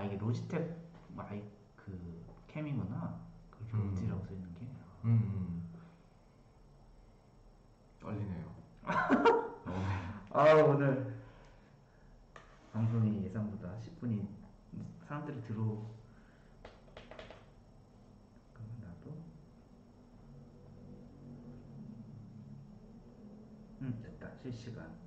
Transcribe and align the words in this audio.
아 0.00 0.04
이게 0.04 0.16
로지텍 0.16 0.78
마이크 1.14 2.24
캠이구나. 2.48 3.20
그렇게 3.50 3.76
음. 3.76 3.90
로지라고 3.90 4.24
써 4.24 4.32
있는 4.32 4.54
게. 4.54 4.60
음, 5.04 5.10
음. 5.10 5.70
떨리네요. 8.00 8.54
어, 9.66 10.32
아 10.32 10.54
오늘 10.54 11.14
방송이 12.72 13.24
예상보다 13.26 13.76
10분이 13.78 14.26
사람들이 15.06 15.42
들어. 15.42 15.86
그러면 18.54 18.80
나도. 18.80 19.10
음 23.82 24.00
됐다 24.02 24.30
실시간. 24.40 24.99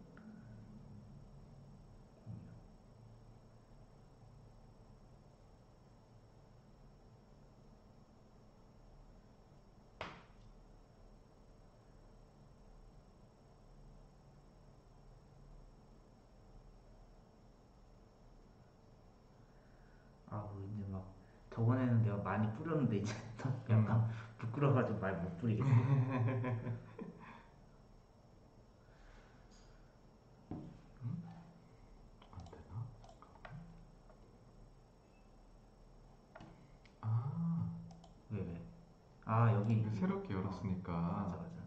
아우 20.34 20.50
이제 20.74 20.86
막 20.92 21.04
저번에는 21.52 22.02
내가 22.02 22.18
많이 22.18 22.52
뿌렸는데 22.56 22.98
이제 22.98 23.14
또 23.38 23.50
약간 23.70 24.10
부끄러워가지고 24.40 25.00
말 25.00 25.14
못 25.22 25.38
뿌리겠어. 25.38 25.70
안 32.34 32.44
되나? 32.52 32.86
아, 37.02 37.68
왜 38.30 38.40
왜? 38.40 38.62
아 39.26 39.54
여기 39.54 39.84
새롭게 39.96 40.34
열었으니까. 40.34 40.94
맞아 40.94 41.38
맞아. 41.38 41.64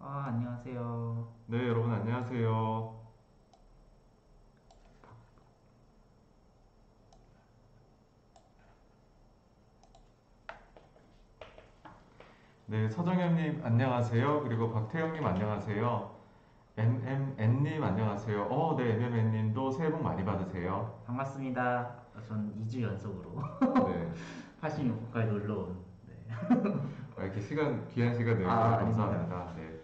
아 0.00 0.24
안녕하세요. 0.28 1.32
네, 1.46 1.68
여러분 1.68 1.92
안녕하세요. 1.92 3.01
네, 12.72 12.88
서정현님 12.88 13.60
안녕하세요. 13.62 14.44
그리고 14.44 14.72
박태영님 14.72 15.22
안녕하세요. 15.22 16.10
MMN님 16.78 17.84
안녕하세요. 17.84 18.44
어, 18.44 18.74
네, 18.78 18.94
MMN님도 18.94 19.70
새해 19.72 19.92
복 19.92 20.02
많이 20.02 20.24
받으세요. 20.24 20.98
반갑습니다. 21.06 21.94
전 22.26 22.50
2주 22.64 22.80
연속으로 22.80 23.42
네, 23.88 24.10
86호까지 24.62 25.26
놀러 25.26 25.54
온. 25.58 25.76
네. 26.06 26.14
아, 27.18 27.24
이렇게 27.24 27.42
시간 27.42 27.86
귀한 27.88 28.14
시간 28.14 28.38
내주셔서 28.38 28.58
아, 28.58 28.78
감사합니다. 28.78 29.52
네, 29.54 29.80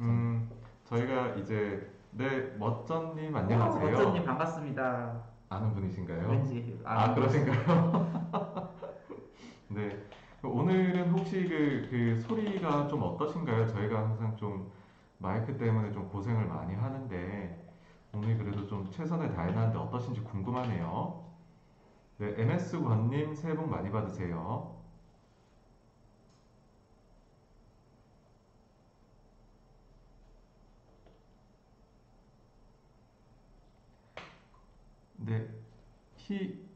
음, 0.00 0.50
저희가 0.84 1.28
이제 1.36 1.90
네, 2.10 2.54
멋전님 2.58 3.34
안녕하세요. 3.34 3.94
어쩐님 3.94 4.26
반갑습니다. 4.26 5.22
아는 5.48 5.72
분이신가요? 5.72 6.28
왠지 6.28 6.78
아, 6.84 7.14
그러신가요? 7.14 8.28
네. 9.72 10.04
오늘은 10.48 11.10
혹시 11.10 11.46
그, 11.48 11.86
그 11.90 12.20
소리가 12.20 12.86
좀 12.88 13.02
어떠신가요? 13.02 13.66
저희가 13.66 13.98
항상 14.00 14.36
좀 14.36 14.70
마이크 15.18 15.56
때문에 15.56 15.92
좀 15.92 16.08
고생을 16.08 16.46
많이 16.46 16.74
하는데, 16.74 17.66
오늘 18.12 18.36
그래도 18.38 18.66
좀 18.66 18.90
최선을 18.90 19.30
다해놨는데 19.30 19.78
어떠신지 19.78 20.22
궁금하네요. 20.22 21.24
네, 22.18 22.34
MS권님 22.38 23.34
새해 23.34 23.54
복 23.56 23.68
많이 23.68 23.90
받으세요. 23.90 24.76
네, 35.16 35.48
히, 36.16 36.66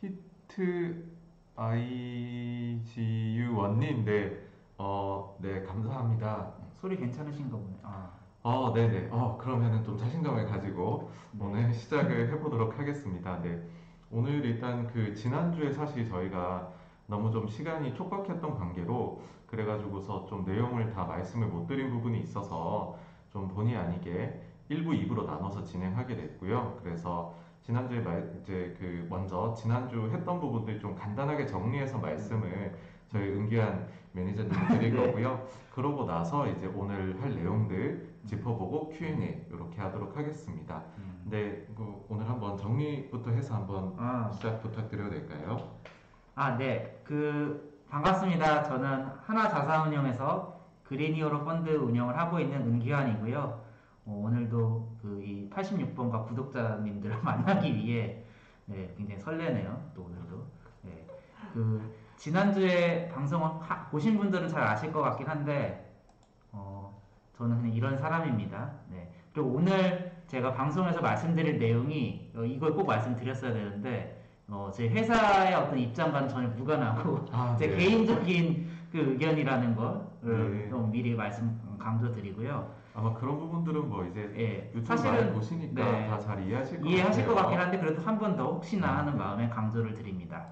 히트 0.00 1.17
IGU 1.60 3.52
원님, 3.56 4.04
네, 4.04 4.38
어, 4.78 5.36
네, 5.40 5.64
감사합니다. 5.64 6.52
소리 6.80 6.96
괜찮으신가 6.96 7.56
보네. 7.56 7.80
아 7.82 8.12
어, 8.42 8.72
네네. 8.72 9.08
어, 9.10 9.36
그러면은 9.36 9.82
좀 9.82 9.98
자신감을 9.98 10.46
가지고 10.46 11.10
네. 11.32 11.44
오늘 11.44 11.74
시작을 11.74 12.28
해보도록 12.28 12.78
하겠습니다. 12.78 13.42
네. 13.42 13.60
오늘 14.08 14.44
일단 14.44 14.86
그 14.86 15.12
지난주에 15.16 15.72
사실 15.72 16.08
저희가 16.08 16.72
너무 17.08 17.32
좀 17.32 17.48
시간이 17.48 17.92
촉박했던 17.96 18.54
관계로 18.54 19.20
그래가지고서 19.48 20.26
좀 20.26 20.44
내용을 20.44 20.92
다 20.92 21.06
말씀을 21.06 21.48
못 21.48 21.66
드린 21.66 21.90
부분이 21.90 22.20
있어서 22.20 22.96
좀 23.30 23.48
본의 23.48 23.76
아니게 23.76 24.40
1부, 24.70 24.90
2부로 25.08 25.26
나눠서 25.26 25.64
진행하게 25.64 26.14
됐고요. 26.14 26.78
그래서 26.84 27.34
지난주에 27.68 28.00
말, 28.00 28.32
이제 28.40 28.74
그 28.78 29.06
먼저 29.10 29.52
지난주 29.52 30.08
했던 30.10 30.40
부분들 30.40 30.80
좀 30.80 30.96
간단하게 30.96 31.44
정리해서 31.44 31.98
말씀을 31.98 32.74
저희 33.08 33.28
은기한 33.28 33.86
매니저님 34.12 34.50
드릴 34.68 34.96
네. 34.96 35.06
거고요. 35.06 35.46
그러고 35.74 36.06
나서 36.06 36.48
이제 36.48 36.66
오늘 36.74 37.20
할 37.20 37.34
내용들 37.34 38.08
짚어보고 38.24 38.88
Q&A 38.88 39.44
이렇게 39.50 39.82
하도록 39.82 40.16
하겠습니다. 40.16 40.82
음. 40.96 41.20
네, 41.26 41.66
그 41.76 42.06
오늘 42.08 42.26
한번 42.26 42.56
정리부터 42.56 43.32
해서 43.32 43.56
한번 43.56 43.94
아. 43.98 44.30
시작 44.32 44.62
부탁드려도 44.62 45.10
될까요? 45.10 45.58
아, 46.36 46.56
네. 46.56 46.98
그, 47.04 47.82
반갑습니다. 47.90 48.62
저는 48.62 49.08
하나자산운용에서 49.26 50.58
그린이어로 50.84 51.44
펀드 51.44 51.68
운영을 51.68 52.16
하고 52.16 52.40
있는 52.40 52.62
은기환이고요. 52.62 53.67
어, 54.08 54.22
오늘도 54.24 54.96
그 55.02 55.20
이 55.22 55.48
86번가 55.50 56.26
구독자님들을 56.26 57.20
만나기 57.22 57.74
위해 57.74 58.22
네, 58.66 58.92
굉장히 58.96 59.20
설레네요. 59.20 59.90
또 59.94 60.02
오늘도. 60.04 60.46
네. 60.82 61.06
그, 61.52 61.94
지난주에 62.16 63.08
방송을 63.08 63.46
하- 63.62 63.86
보신 63.88 64.16
분들은 64.18 64.48
잘 64.48 64.62
아실 64.62 64.92
것 64.92 65.00
같긴 65.02 65.26
한데, 65.26 65.94
어, 66.52 67.00
저는 67.36 67.56
그냥 67.58 67.74
이런 67.74 67.96
사람입니다. 67.98 68.70
네. 68.90 69.10
그리고 69.32 69.50
오늘 69.50 70.12
제가 70.26 70.52
방송에서 70.52 71.00
말씀드릴 71.00 71.58
내용이, 71.58 72.30
어, 72.36 72.42
이걸 72.44 72.74
꼭 72.74 72.86
말씀드렸어야 72.86 73.52
되는데, 73.54 74.22
어, 74.48 74.70
제 74.74 74.88
회사의 74.88 75.54
어떤 75.54 75.78
입장과는 75.78 76.28
전혀 76.28 76.48
무관하고, 76.48 77.24
아, 77.32 77.56
제 77.58 77.68
네. 77.68 77.76
개인적인 77.76 78.68
그 78.92 78.98
의견이라는 78.98 79.76
거를 79.76 80.58
네. 80.64 80.68
좀 80.68 80.90
미리 80.90 81.14
말씀 81.14 81.58
강조드리고요. 81.78 82.77
아마 82.98 83.14
그런 83.14 83.38
부분들은 83.38 83.88
뭐 83.88 84.04
이제 84.04 84.28
예, 84.36 84.70
유튜브 84.74 84.84
사실은 84.86 85.14
많이 85.16 85.32
보시니까 85.32 85.84
네. 85.84 86.06
다 86.08 86.18
잘 86.18 86.42
이해하실 86.44 86.80
것 86.80 86.88
이해하실 86.88 87.26
것 87.26 87.34
같아요. 87.34 87.42
같긴 87.50 87.60
한데 87.60 87.78
그래도 87.78 88.02
한 88.02 88.18
번 88.18 88.36
더 88.36 88.44
혹시나 88.52 88.98
하는 88.98 89.16
마음에 89.16 89.48
강조를 89.48 89.94
드립니다. 89.94 90.46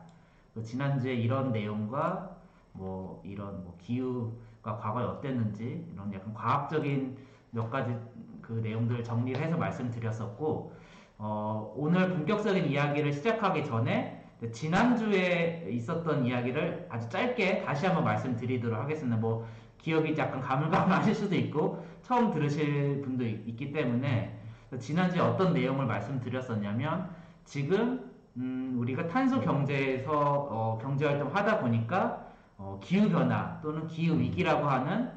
그 0.55 0.63
지난주에 0.63 1.15
이런 1.15 1.51
내용과 1.53 2.37
뭐 2.73 3.21
이런 3.25 3.65
뭐 3.65 3.77
기후가 3.81 4.77
과거에 4.79 5.05
어땠는지 5.05 5.89
이런 5.93 6.13
약간 6.15 6.33
과학적인 6.35 7.17
몇 7.51 7.69
가지 7.71 7.97
그 8.41 8.53
내용들을 8.63 9.03
정리를 9.03 9.43
해서 9.43 9.57
말씀드렸었고 9.57 10.73
어, 11.19 11.73
오늘 11.77 12.11
본격적인 12.11 12.67
이야기를 12.67 13.13
시작하기 13.13 13.65
전에 13.65 14.23
지난주에 14.53 15.67
있었던 15.71 16.25
이야기를 16.27 16.87
아주 16.91 17.09
짧게 17.09 17.63
다시 17.65 17.87
한번 17.87 18.05
말씀드리도록 18.05 18.79
하겠습니다. 18.79 19.17
뭐 19.17 19.47
기억이 19.87 20.17
약간 20.19 20.41
가물가물하실 20.41 21.15
수도 21.15 21.37
있고 21.37 21.87
처음 22.03 22.33
들으실 22.33 23.03
분도 23.03 23.25
있- 23.25 23.47
있기 23.51 23.71
때문에 23.71 24.37
지난주에 24.81 25.21
어떤 25.21 25.55
내용을 25.55 25.87
말씀드렸었냐면 25.87 27.09
지금 27.45 28.11
음, 28.37 28.75
우리가 28.79 29.07
탄소 29.07 29.41
경제에서 29.41 30.11
어, 30.13 30.79
경제 30.83 31.07
활동 31.07 31.35
하다 31.35 31.61
보니까 31.61 32.27
어, 32.59 32.81
기후 32.83 33.09
변화 33.09 33.61
또는 33.63 33.87
기후 33.87 34.19
위기라고 34.19 34.67
하는 34.67 35.09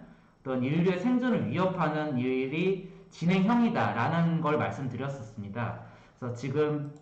어떤 0.41 0.63
인류의 0.63 0.99
생존을 0.99 1.49
위협하는 1.49 2.19
일이 2.19 2.93
진행형이다라는 3.09 4.39
걸 4.39 4.57
말씀드렸었습니다. 4.59 5.79
그래서 6.19 6.35
지금 6.35 6.93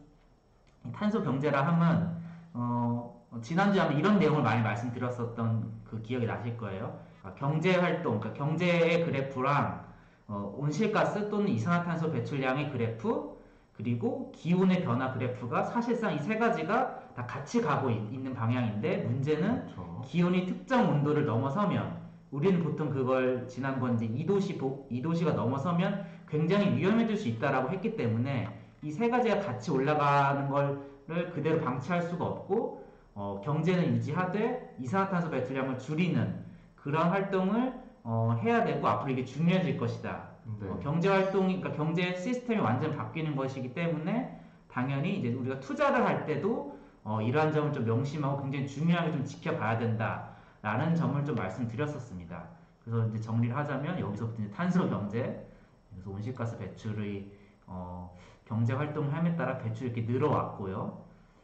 이 0.86 0.92
탄소 0.94 1.22
경제라 1.22 1.68
함은 1.68 2.08
어, 2.54 3.22
지난주에 3.42 3.82
아마 3.82 3.92
이런 3.92 4.20
내용을 4.20 4.42
많이 4.42 4.64
말씀드렸었던 4.64 5.70
그 5.84 6.02
기억이 6.02 6.26
나실 6.26 6.56
거예요. 6.58 7.07
그러니까 7.28 7.36
경제 7.36 7.76
활동, 7.76 8.20
그러니까 8.20 8.46
경제의 8.46 9.06
그래프랑 9.06 9.86
어, 10.28 10.54
온실가스 10.58 11.30
또는 11.30 11.48
이산화탄소 11.50 12.12
배출량의 12.12 12.72
그래프 12.72 13.38
그리고 13.74 14.32
기온의 14.36 14.84
변화 14.84 15.14
그래프가 15.14 15.64
사실상 15.64 16.14
이 16.16 16.20
세 16.20 16.38
가지가 16.38 17.14
다 17.16 17.26
같이 17.26 17.62
가고 17.62 17.90
있, 17.90 18.20
는 18.20 18.34
방향인데 18.34 18.98
문제는 19.04 19.66
그렇죠. 19.68 20.02
기온이 20.06 20.46
특정 20.46 20.90
온도를 20.90 21.26
넘어서면 21.26 21.98
우리는 22.32 22.62
보통 22.64 22.90
그걸 22.90 23.48
지난번 23.48 23.96
이제 23.96 24.08
2도시, 24.08 24.60
2도시가 24.92 25.34
넘어서면 25.34 26.06
굉장히 26.28 26.76
위험해질 26.76 27.16
수 27.18 27.28
있다라고 27.30 27.70
했기 27.72 27.96
때문에 27.96 28.48
이 28.84 28.92
세 28.92 29.10
가지가 29.10 29.40
같이 29.40 29.72
올라가는 29.72 30.48
거를 30.50 31.32
그대로 31.34 31.60
방치할 31.62 32.02
수가 32.04 32.26
없고 32.26 32.86
어, 33.16 33.42
경제는 33.44 33.96
유지하되 33.96 34.76
이산화탄소 34.80 35.30
배출량을 35.32 35.80
줄이는 35.80 36.47
그런 36.88 37.10
활동을 37.10 37.74
어, 38.04 38.40
해야 38.42 38.64
되고 38.64 38.88
앞으로 38.88 39.12
이게 39.12 39.26
중요해질 39.26 39.78
것이다. 39.78 40.30
네. 40.62 40.70
어, 40.70 40.80
경제 40.82 41.10
활동이 41.10 41.60
그러니까 41.60 41.84
경제 41.84 42.16
시스템이 42.16 42.62
완전 42.62 42.96
바뀌는 42.96 43.36
것이기 43.36 43.74
때문에 43.74 44.40
당연히 44.72 45.20
이제 45.20 45.34
우리가 45.34 45.60
투자를 45.60 46.06
할 46.06 46.26
때도 46.26 46.80
어, 47.04 47.22
이러한 47.22 47.52
점을 47.52 47.74
좀 47.74 47.84
명심하고 47.84 48.42
굉장히 48.42 48.66
중요하게 48.66 49.12
좀 49.12 49.26
지켜봐야 49.26 49.78
된다라는 49.78 50.96
점을 50.96 51.26
좀 51.26 51.36
말씀드렸었습니다. 51.36 52.48
그래서 52.86 53.06
이제 53.08 53.20
정리를 53.20 53.54
하자면 53.54 54.00
여기서부터 54.00 54.44
이제 54.44 54.50
탄소 54.52 54.90
경제, 54.90 55.46
그래서 55.92 56.10
온실가스 56.10 56.58
배출의 56.58 57.30
어, 57.66 58.16
경제 58.46 58.72
활동을 58.72 59.14
함에 59.14 59.36
따라 59.36 59.58
배출이 59.58 59.90
이렇게 59.90 60.10
늘어왔고요. 60.10 61.02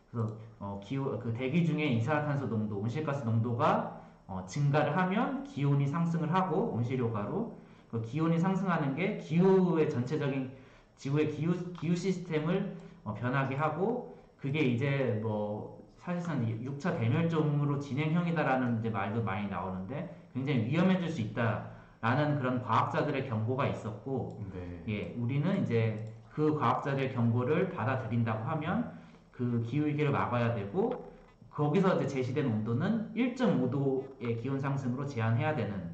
그래서 0.10 0.38
어, 0.62 0.80
기후 0.82 1.20
그 1.20 1.34
대기 1.34 1.66
중에 1.66 1.84
이산화탄소 1.88 2.48
농도, 2.48 2.78
온실가스 2.78 3.26
농도가 3.26 3.93
어, 4.34 4.44
증가를 4.48 4.98
하면 4.98 5.44
기온이 5.44 5.86
상승을 5.86 6.34
하고 6.34 6.72
온실효과로 6.74 7.56
그 7.92 8.02
기온이 8.02 8.40
상승하는 8.40 8.96
게 8.96 9.18
기후의 9.18 9.92
전체적인 9.92 10.52
지구의 10.96 11.30
기후 11.30 11.54
기후 11.74 11.96
시스템을 11.96 12.76
어, 13.04 13.14
변하게 13.14 13.56
하고 13.56 14.18
그게 14.38 14.60
이제 14.62 15.20
뭐 15.22 15.84
사실상 15.98 16.44
6차 16.44 16.98
대멸종으로 17.00 17.80
진행형이다라는 17.80 18.80
이제 18.80 18.90
말도 18.90 19.24
많이 19.24 19.48
나오는데 19.48 20.16
굉장히 20.34 20.66
위험해질 20.66 21.10
수 21.10 21.22
있다라는 21.22 22.40
그런 22.40 22.64
과학자들의 22.64 23.30
경고가 23.30 23.68
있었고 23.68 24.44
네. 24.52 24.84
예, 24.88 25.16
우리는 25.18 25.62
이제 25.62 26.12
그 26.32 26.58
과학자들의 26.58 27.14
경고를 27.14 27.70
받아들인다고 27.70 28.44
하면 28.44 28.92
그 29.32 29.64
기후 29.66 29.86
위기를 29.86 30.12
막아야 30.12 30.56
되고 30.56 31.13
거기서 31.54 31.98
이제 31.98 32.08
제시된 32.08 32.48
온도는 32.48 33.14
1.5도의 33.16 34.42
기온 34.42 34.60
상승으로 34.60 35.06
제한해야 35.06 35.56
되는 35.56 35.92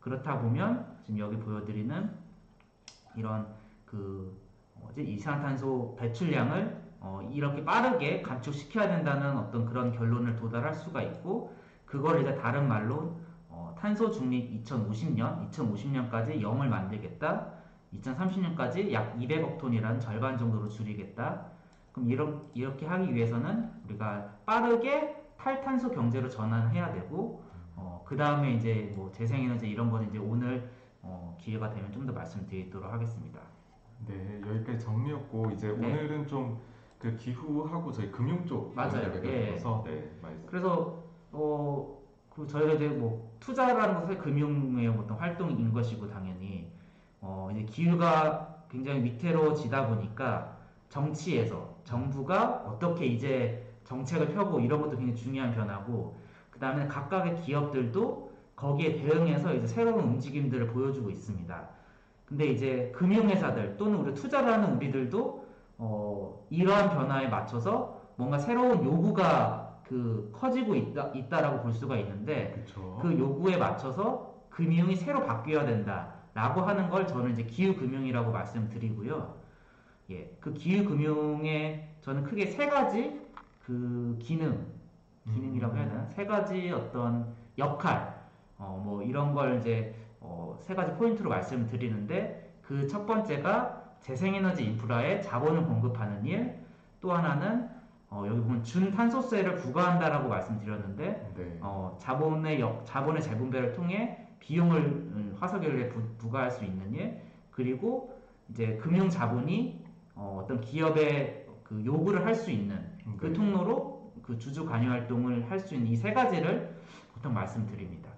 그렇다 0.00 0.40
보면 0.40 0.86
지금 1.02 1.18
여기 1.18 1.36
보여드리는 1.36 2.10
이런 3.16 3.46
그 3.84 4.40
뭐지 4.74 5.02
이산화탄소 5.04 5.96
배출량을 5.98 6.82
어, 7.00 7.28
이렇게 7.32 7.64
빠르게 7.64 8.22
감축시켜야 8.22 8.88
된다는 8.88 9.36
어떤 9.36 9.66
그런 9.66 9.92
결론을 9.92 10.36
도달할 10.36 10.74
수가 10.74 11.02
있고 11.02 11.54
그걸 11.84 12.22
이제 12.22 12.34
다른 12.36 12.66
말로 12.66 13.20
어, 13.48 13.74
탄소 13.78 14.10
중립 14.10 14.64
2050년 14.64 15.50
2050년까지 15.50 16.40
0을 16.40 16.68
만들겠다 16.68 17.62
2030년까지 17.94 18.92
약 18.92 19.18
200억 19.18 19.58
톤이라는 19.58 20.00
절반 20.00 20.38
정도로 20.38 20.68
줄이겠다. 20.68 21.51
그럼 21.92 22.08
이런, 22.10 22.42
이렇게 22.54 22.86
하기 22.86 23.14
위해서는 23.14 23.70
우리가 23.86 24.36
빠르게 24.46 25.16
탈탄소 25.36 25.90
경제로 25.90 26.28
전환해야 26.28 26.92
되고, 26.92 27.42
어, 27.76 28.02
그 28.06 28.16
다음에 28.16 28.52
이제 28.54 28.92
뭐 28.96 29.10
재생에너지 29.12 29.68
이런 29.68 29.90
거는 29.90 30.08
이제 30.08 30.18
오늘 30.18 30.70
어, 31.02 31.36
기회가 31.40 31.70
되면 31.70 31.90
좀 31.92 32.06
더 32.06 32.12
말씀드리도록 32.12 32.92
하겠습니다. 32.92 33.40
네, 34.06 34.40
여기까지 34.46 34.78
정리였고 34.80 35.50
이제 35.52 35.68
네. 35.68 35.74
오늘은 35.74 36.26
좀 36.28 36.72
그 37.02 37.16
기후하고 37.16 37.90
저희 37.90 38.12
금융 38.12 38.46
쪽 38.46 38.74
맞아요. 38.76 39.12
예. 39.24 39.46
들어서 39.46 39.82
네. 39.84 40.08
그래서 40.46 41.02
어, 41.32 41.98
그 42.30 42.46
저희가 42.46 42.74
이제 42.74 42.88
뭐 42.88 43.36
투자라는 43.40 44.00
것은 44.02 44.18
금융의 44.18 44.86
어떤 44.86 45.16
활동인 45.18 45.72
것이고 45.72 46.06
당연히 46.06 46.70
어, 47.20 47.48
이제 47.52 47.64
기후가 47.64 48.66
굉장히 48.70 49.02
위태로워지다 49.02 49.88
보니까 49.88 50.56
정치에서 50.90 51.71
정부가 51.84 52.64
어떻게 52.66 53.06
이제 53.06 53.72
정책을 53.84 54.32
펴고 54.34 54.60
이런 54.60 54.80
것도 54.80 54.96
굉장히 54.96 55.16
중요한 55.16 55.52
변화고 55.52 56.16
그 56.50 56.58
다음에 56.58 56.86
각각의 56.86 57.36
기업들도 57.36 58.32
거기에 58.56 58.96
대응해서 58.96 59.54
이제 59.54 59.66
새로운 59.66 60.04
움직임들을 60.04 60.68
보여주고 60.68 61.10
있습니다. 61.10 61.68
근데 62.24 62.46
이제 62.46 62.92
금융회사들 62.94 63.76
또는 63.76 63.98
우리 63.98 64.14
투자를 64.14 64.52
하는 64.52 64.76
우리들도 64.76 65.46
어, 65.78 66.46
이러한 66.50 66.90
변화에 66.90 67.28
맞춰서 67.28 68.00
뭔가 68.16 68.38
새로운 68.38 68.84
요구가 68.84 69.80
그 69.86 70.30
커지고 70.32 70.74
있다, 70.74 71.10
있다라고 71.14 71.62
볼 71.62 71.72
수가 71.72 71.96
있는데 71.96 72.52
그렇죠. 72.52 72.98
그 73.02 73.18
요구에 73.18 73.56
맞춰서 73.56 74.32
금융이 74.48 74.96
새로 74.96 75.26
바뀌어야 75.26 75.66
된다라고 75.66 76.60
하는 76.62 76.88
걸 76.88 77.06
저는 77.06 77.32
이제 77.32 77.42
기후 77.42 77.74
금융이라고 77.76 78.30
말씀드리고요. 78.30 79.41
예, 80.12 80.36
그 80.40 80.52
기후 80.54 80.84
금융에 80.88 81.88
저는 82.02 82.24
크게 82.24 82.46
세 82.46 82.66
가지 82.68 83.20
그 83.64 84.18
기능, 84.20 84.66
기능이라고 85.32 85.76
해야 85.76 85.88
되나? 85.88 86.06
세 86.06 86.26
가지 86.26 86.70
어떤 86.70 87.34
역할, 87.58 88.22
어, 88.58 88.80
뭐 88.84 89.02
이런 89.02 89.34
걸 89.34 89.58
이제 89.58 89.94
어, 90.20 90.58
세 90.60 90.74
가지 90.74 90.92
포인트로 90.94 91.28
말씀드리는데 91.30 92.52
그 92.62 92.86
첫 92.88 93.06
번째가 93.06 93.82
재생에너지 94.00 94.64
인프라에 94.64 95.20
자본을 95.20 95.64
공급하는 95.64 96.24
일, 96.24 96.58
또 97.00 97.12
하나는 97.12 97.68
어, 98.10 98.24
여기 98.26 98.40
보면 98.40 98.62
준탄소세를 98.62 99.56
부과한다라고 99.56 100.28
말씀드렸는데 100.28 101.32
네. 101.36 101.58
어, 101.60 101.96
자본의 101.98 102.60
역, 102.60 102.84
자본의 102.84 103.22
재분배를 103.22 103.72
통해 103.72 104.26
비용을 104.40 104.78
음, 104.78 105.36
화석연료에 105.38 105.88
부, 105.88 106.02
부과할 106.18 106.50
수 106.50 106.64
있는 106.64 106.92
일 106.92 107.20
그리고 107.50 108.20
이제 108.50 108.76
금융 108.76 109.08
자본이 109.08 109.81
어, 110.14 110.44
떤 110.48 110.60
기업의 110.60 111.46
그 111.62 111.82
요구를 111.84 112.24
할 112.24 112.34
수 112.34 112.50
있는 112.50 112.78
그 113.18 113.26
네. 113.26 113.32
통로로 113.32 114.12
그 114.22 114.38
주주 114.38 114.66
관여 114.66 114.90
활동을 114.90 115.50
할 115.50 115.58
수 115.60 115.74
있는 115.74 115.88
이 115.90 115.96
세 115.96 116.12
가지를 116.12 116.74
보통 117.14 117.32
말씀드립니다. 117.34 118.10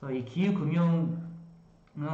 그래서 0.00 0.14
이 0.14 0.24
기후 0.24 0.54
금융은 0.58 1.18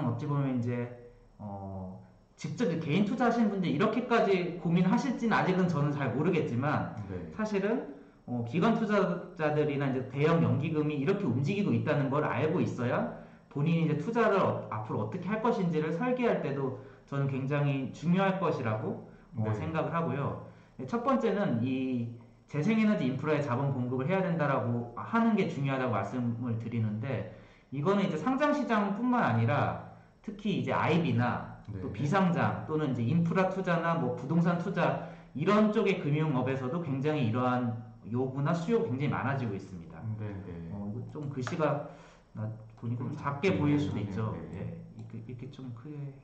어찌 0.07 0.27
보면 0.27 0.59
이제 0.59 1.13
어, 1.39 2.03
직접 2.37 2.67
개인 2.81 3.05
투자하시는 3.05 3.51
분들 3.51 3.69
이렇게까지 3.71 4.59
고민하실지는 4.63 5.37
아직은 5.37 5.69
저는 5.69 5.93
잘 5.93 6.15
모르겠지만 6.15 7.05
네. 7.09 7.31
사실은 7.37 7.95
어, 8.27 8.45
기관 8.49 8.75
투자자들이나 8.75 9.89
이제 9.91 10.09
대형 10.09 10.43
연기금이 10.43 10.95
이렇게 10.95 11.25
움직이고 11.25 11.73
있다는 11.73 12.09
걸 12.11 12.25
알고 12.25 12.61
있어야 12.61 13.23
본인이 13.51 13.85
이제 13.85 13.99
투자를 13.99 14.39
어- 14.39 14.67
앞으로 14.71 15.01
어떻게 15.01 15.29
할 15.29 15.43
것인지를 15.43 15.93
설계할 15.93 16.41
때도 16.43 16.81
저는 17.07 17.29
굉장히 17.29 17.93
중요할 17.93 18.41
것이라고 18.41 19.11
어, 19.37 19.45
네. 19.45 19.55
생각을 19.55 19.93
하고요. 19.95 20.47
네, 20.77 20.87
첫 20.87 21.03
번째는 21.03 21.63
이 21.63 22.09
재생에너지 22.47 23.07
인프라에 23.07 23.41
자본 23.41 23.73
공급을 23.73 24.09
해야 24.09 24.23
된다라고 24.23 24.95
하는 24.97 25.35
게 25.35 25.49
중요하다고 25.49 25.93
말씀을 25.93 26.59
드리는데 26.59 27.39
이거는 27.71 28.05
이제 28.05 28.17
상장 28.17 28.53
시장뿐만 28.53 29.23
아니라 29.23 29.93
특히 30.23 30.59
이제 30.59 30.73
IB나 30.73 31.59
네. 31.73 31.81
또 31.81 31.93
비상장 31.93 32.65
또는 32.67 32.93
이제 32.93 33.03
인프라 33.03 33.49
투자나 33.49 33.95
뭐 33.95 34.15
부동산 34.15 34.59
투자 34.59 35.09
이런 35.35 35.73
쪽의 35.73 36.01
금융업에서도 36.01 36.81
굉장히 36.83 37.27
이러한 37.27 37.83
요구나 38.11 38.53
수요가 38.53 38.85
굉장히 38.85 39.09
많아지고 39.09 39.55
있습니다. 39.55 39.99
네, 40.19 40.27
네. 40.47 40.69
어, 40.73 40.93
이거 40.95 41.11
좀 41.11 41.31
글씨가 41.31 41.89
나 42.35 42.51
보니까 42.85 43.05
좀좀 43.05 43.17
작게 43.17 43.59
보일 43.59 43.79
수도. 43.79 43.99
있죠. 43.99 44.37
네. 44.53 44.59
예, 44.59 44.85
이렇게, 44.97 45.25
이렇게 45.27 45.51
좀 45.51 45.73
크게. 45.75 46.15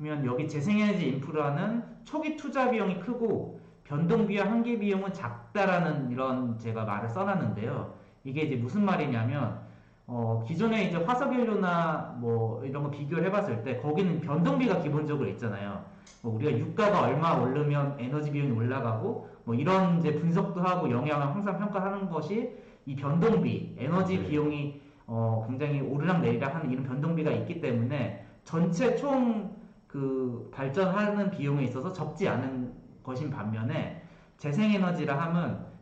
그러면 0.00 0.24
여기 0.24 0.48
재생에너지 0.48 1.08
인프라는 1.08 1.84
초기 2.04 2.34
투자 2.34 2.70
비용이 2.70 3.00
크고 3.00 3.60
변동비와 3.84 4.46
한계 4.46 4.78
비용은 4.78 5.12
작다라는 5.12 6.10
이런 6.10 6.58
제가 6.58 6.84
말을 6.86 7.10
써놨는데요. 7.10 7.92
이게 8.24 8.42
이제 8.42 8.56
무슨 8.56 8.82
말이냐면 8.86 9.60
어, 10.06 10.42
기존에 10.46 10.84
이제 10.84 10.96
화석연료나 10.96 12.16
뭐 12.18 12.64
이런 12.64 12.84
거 12.84 12.90
비교를 12.90 13.26
해봤을 13.26 13.62
때 13.62 13.76
거기는 13.76 14.22
변동비가 14.22 14.80
기본적으로 14.80 15.28
있잖아요. 15.30 15.84
뭐 16.22 16.34
우리가 16.34 16.58
유가가 16.58 17.02
얼마 17.02 17.34
오르면 17.34 17.96
에너지 17.98 18.30
비용이 18.30 18.52
올라가고 18.52 19.28
뭐 19.44 19.54
이런 19.54 19.98
이제 19.98 20.14
분석도 20.14 20.62
하고 20.62 20.90
영향을 20.90 21.26
항상 21.26 21.58
평가하는 21.58 22.08
것이 22.08 22.56
이 22.86 22.96
변동비, 22.96 23.74
에너지 23.78 24.18
네. 24.18 24.28
비용이 24.28 24.80
어, 25.06 25.44
굉장히 25.46 25.80
오르락 25.82 26.22
내리락 26.22 26.54
하는 26.54 26.70
이런 26.70 26.84
변동비가 26.84 27.30
있기 27.32 27.60
때문에 27.60 28.24
전체 28.44 28.96
총 28.96 29.59
그 29.90 30.48
발전하는 30.54 31.32
비용에 31.32 31.64
있어서 31.64 31.92
적지 31.92 32.28
않은 32.28 32.72
것인 33.02 33.28
반면에 33.28 34.04
재생에너지라 34.36 35.16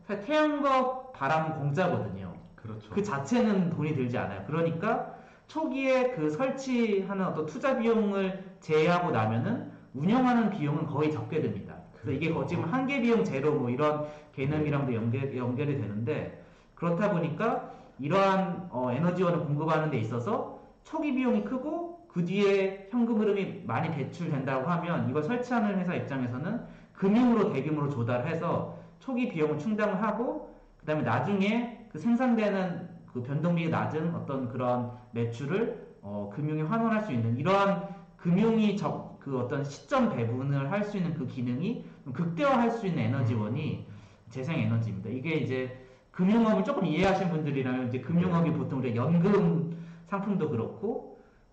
사실 0.06 0.24
태양과 0.24 1.12
바람은 1.12 1.58
공짜거든요. 1.58 2.32
그렇죠. 2.56 2.90
그 2.90 3.02
자체는 3.02 3.68
돈이 3.70 3.94
들지 3.94 4.16
않아요. 4.16 4.44
그러니까 4.46 5.14
초기에 5.46 6.12
그 6.12 6.30
설치하는 6.30 7.26
어떤 7.26 7.44
투자 7.44 7.76
비용을 7.76 8.56
제외하고 8.60 9.10
나면은 9.10 9.70
운영하는 9.92 10.50
비용은 10.50 10.86
거의 10.86 11.12
적게 11.12 11.42
듭니다. 11.42 11.74
그래서 11.92 12.12
이게 12.12 12.30
그렇죠. 12.30 12.48
지금 12.48 12.64
한계 12.64 13.02
비용 13.02 13.24
제로 13.24 13.52
뭐 13.52 13.68
이런 13.68 14.06
개념이랑도 14.32 14.94
연결, 14.94 15.36
연결이 15.36 15.78
되는데 15.78 16.42
그렇다 16.74 17.10
보니까 17.10 17.74
이러한 17.98 18.68
어, 18.70 18.90
에너지원을 18.90 19.40
공급하는 19.40 19.90
데 19.90 19.98
있어서 19.98 20.60
초기 20.84 21.14
비용이 21.14 21.44
크고 21.44 21.97
그 22.18 22.24
뒤에 22.24 22.88
현금 22.90 23.20
흐름이 23.20 23.62
많이 23.64 23.92
배출된다고 23.92 24.68
하면 24.68 25.08
이걸 25.08 25.22
설치하는 25.22 25.78
회사 25.78 25.94
입장에서는 25.94 26.62
금융으로 26.92 27.52
대규모로 27.52 27.90
조달해서 27.90 28.76
초기 28.98 29.28
비용을 29.28 29.56
충당을 29.56 30.02
하고 30.02 30.52
그 30.80 30.84
다음에 30.84 31.02
나중에 31.02 31.86
그 31.92 32.00
생산되는 32.00 32.88
그 33.06 33.22
변동비가 33.22 33.70
낮은 33.70 34.16
어떤 34.16 34.48
그런 34.48 34.90
매출을 35.12 35.86
어, 36.02 36.28
금융에 36.34 36.62
환원할 36.62 37.02
수 37.02 37.12
있는 37.12 37.36
이러한 37.36 37.86
금융이 38.16 38.76
적, 38.76 39.20
그 39.20 39.38
어떤 39.38 39.62
시점 39.62 40.10
배분을 40.10 40.72
할 40.72 40.82
수 40.82 40.96
있는 40.96 41.14
그 41.14 41.24
기능이 41.24 41.84
좀 42.02 42.12
극대화할 42.12 42.72
수 42.72 42.88
있는 42.88 43.04
에너지원이 43.04 43.86
재생 44.28 44.58
에너지입니다. 44.58 45.08
이게 45.10 45.36
이제 45.36 45.86
금융업을 46.10 46.64
조금 46.64 46.84
이해하신 46.84 47.30
분들이라면 47.30 47.86
이제 47.86 48.00
금융업이 48.00 48.54
보통 48.54 48.80
우리 48.80 48.96
연금 48.96 49.76
상품도 50.08 50.48
그렇고 50.48 51.07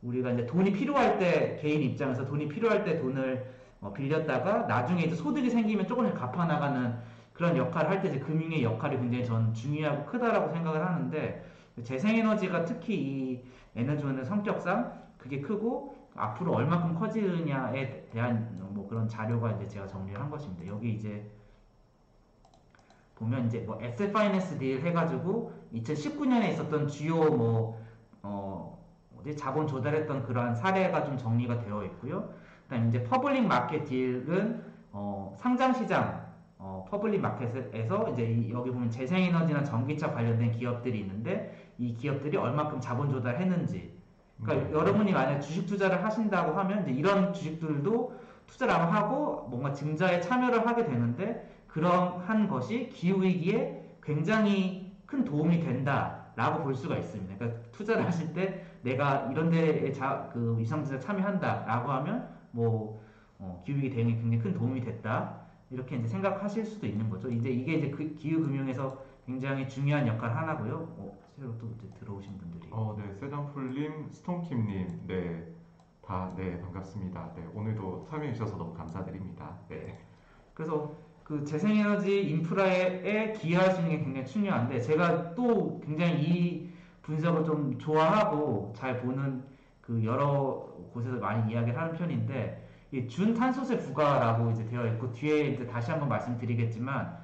우리가 0.05 0.31
이제 0.31 0.45
돈이 0.45 0.71
필요할 0.71 1.17
때 1.17 1.57
개인 1.59 1.81
입장에서 1.81 2.25
돈이 2.25 2.47
필요할 2.47 2.83
때 2.83 2.99
돈을 2.99 3.45
어, 3.81 3.91
빌렸다가 3.93 4.67
나중에 4.67 5.03
이제 5.03 5.15
소득이 5.15 5.49
생기면 5.49 5.87
조금씩 5.87 6.15
갚아 6.15 6.45
나가는 6.45 6.95
그런 7.33 7.57
역할을 7.57 7.89
할 7.89 8.01
때 8.01 8.09
이제 8.09 8.19
금융의 8.19 8.63
역할이 8.63 8.97
굉장히 8.97 9.25
전 9.25 9.53
중요하고 9.53 10.05
크다라고 10.05 10.49
생각을 10.53 10.85
하는데 10.85 11.45
재생에너지가 11.83 12.63
특히 12.65 12.95
이 12.95 13.43
에너지원의 13.75 14.23
성격상 14.25 15.03
그게 15.17 15.41
크고 15.41 15.95
앞으로 16.15 16.53
얼마큼 16.53 16.95
커지느냐에 16.95 18.09
대한 18.09 18.57
뭐 18.71 18.87
그런 18.87 19.07
자료가 19.07 19.51
이제 19.51 19.67
제가 19.67 19.87
정리를 19.87 20.19
한 20.19 20.29
것입니다. 20.29 20.65
여기 20.67 20.93
이제 20.93 21.29
보면 23.15 23.47
이제 23.47 23.59
뭐 23.59 23.77
asset 23.81 24.13
finance 24.13 24.57
deal 24.57 24.79
해가지고 24.81 25.51
2019년에 25.73 26.51
있었던 26.51 26.87
주요 26.87 27.15
뭐 27.15 27.81
어, 28.21 28.84
어디 29.25 29.35
자본 29.35 29.65
조달했던 29.65 30.23
그러한 30.23 30.53
사례가 30.53 31.03
좀 31.03 31.17
정리가 31.17 31.57
되어 31.57 31.83
있고요. 31.85 32.29
그다음 32.69 32.87
이제 32.89 33.03
public 33.03 33.47
market 33.47 33.83
deal은 33.85 34.63
어, 34.91 35.33
상장 35.35 35.73
시장 35.73 36.23
어, 36.59 36.85
public 36.89 37.21
market에서 37.21 38.09
이제 38.13 38.23
이- 38.23 38.51
여기 38.51 38.69
보면 38.69 38.91
재생에너지나 38.91 39.63
전기차 39.63 40.13
관련된 40.13 40.51
기업들이 40.51 40.99
있는데 40.99 41.71
이 41.79 41.95
기업들이 41.95 42.37
얼마큼 42.37 42.79
자본 42.79 43.09
조달했는지 43.09 43.95
그러니까 44.41 44.67
네. 44.67 44.73
여러분이 44.73 45.11
만약 45.11 45.39
주식 45.39 45.65
투자를 45.65 46.03
하신다고 46.03 46.53
하면 46.59 46.83
이제 46.83 46.91
이런 46.91 47.33
주식들도 47.33 48.15
투자를 48.45 48.75
하고 48.75 49.47
뭔가 49.49 49.73
증자에 49.73 50.21
참여를 50.21 50.67
하게 50.67 50.85
되는데 50.85 51.49
그러한 51.67 52.47
것이 52.47 52.89
기후 52.89 53.23
위기에 53.23 53.81
굉장히 54.03 54.95
큰 55.07 55.23
도움이 55.23 55.61
된다라고 55.61 56.63
볼 56.63 56.75
수가 56.75 56.95
있습니다. 56.97 57.35
그러니까 57.37 57.61
투자를 57.71 58.05
하실 58.05 58.33
때 58.33 58.63
내가 58.85 59.27
이런 59.31 59.49
데에 59.49 59.91
자, 59.91 60.29
그 60.31 60.57
위상투자 60.59 60.99
참여한다라고 60.99 61.91
하면 61.91 62.29
뭐 62.51 63.01
어, 63.39 63.61
기후 63.65 63.77
위기 63.77 63.89
대응에 63.89 64.13
굉장히 64.13 64.39
큰 64.39 64.53
도움이 64.53 64.81
됐다 64.81 65.41
이렇게 65.71 65.97
이제 65.97 66.07
생각하실 66.07 66.65
수도 66.65 66.85
있는 66.85 67.09
거죠. 67.09 67.29
이제 67.29 67.49
이게 67.49 67.73
이제 67.73 67.89
그 67.89 68.13
기후 68.13 68.41
금융에서 68.41 69.03
굉장히 69.25 69.67
중요한 69.67 70.07
역할 70.07 70.37
하나고요. 70.37 70.75
어, 70.97 71.17
새로 71.35 71.57
또 71.57 71.67
이제 71.75 71.89
들어오신 71.99 72.37
분들이 72.37 72.67
어, 72.69 72.95
네, 72.97 73.11
세잔풀님, 73.15 74.09
스톰킴님, 74.11 75.01
네, 75.07 75.47
다, 76.05 76.31
네, 76.37 76.61
반갑습니다. 76.61 77.31
네, 77.35 77.43
오늘도 77.55 78.05
참여해 78.07 78.33
주셔서 78.33 78.55
너무 78.55 78.75
감사드립니다. 78.75 79.57
네, 79.67 79.97
그래서 80.53 80.95
그 81.23 81.43
재생에너지 81.43 82.21
인프라에 82.29 83.33
기여할 83.33 83.71
수 83.71 83.81
있는 83.81 83.97
게 83.97 84.03
굉장히 84.03 84.27
중요한데 84.27 84.79
제가 84.79 85.33
또 85.33 85.81
굉장히 85.83 86.21
이 86.21 86.64
분석을 87.05 87.45
좀 87.45 87.77
좋아하고 87.77 88.73
잘 88.75 88.99
보는 89.01 89.43
그 89.81 90.03
여러 90.03 90.67
곳에서 90.91 91.17
많이 91.17 91.51
이야기를 91.51 91.79
하는 91.79 91.93
편인데 91.93 92.67
이 92.91 93.07
준탄소세 93.07 93.77
부과라고 93.77 94.51
이제 94.51 94.65
되어 94.65 94.85
있고 94.87 95.11
뒤에 95.11 95.49
이제 95.49 95.67
다시 95.67 95.91
한번 95.91 96.09
말씀드리겠지만 96.09 97.17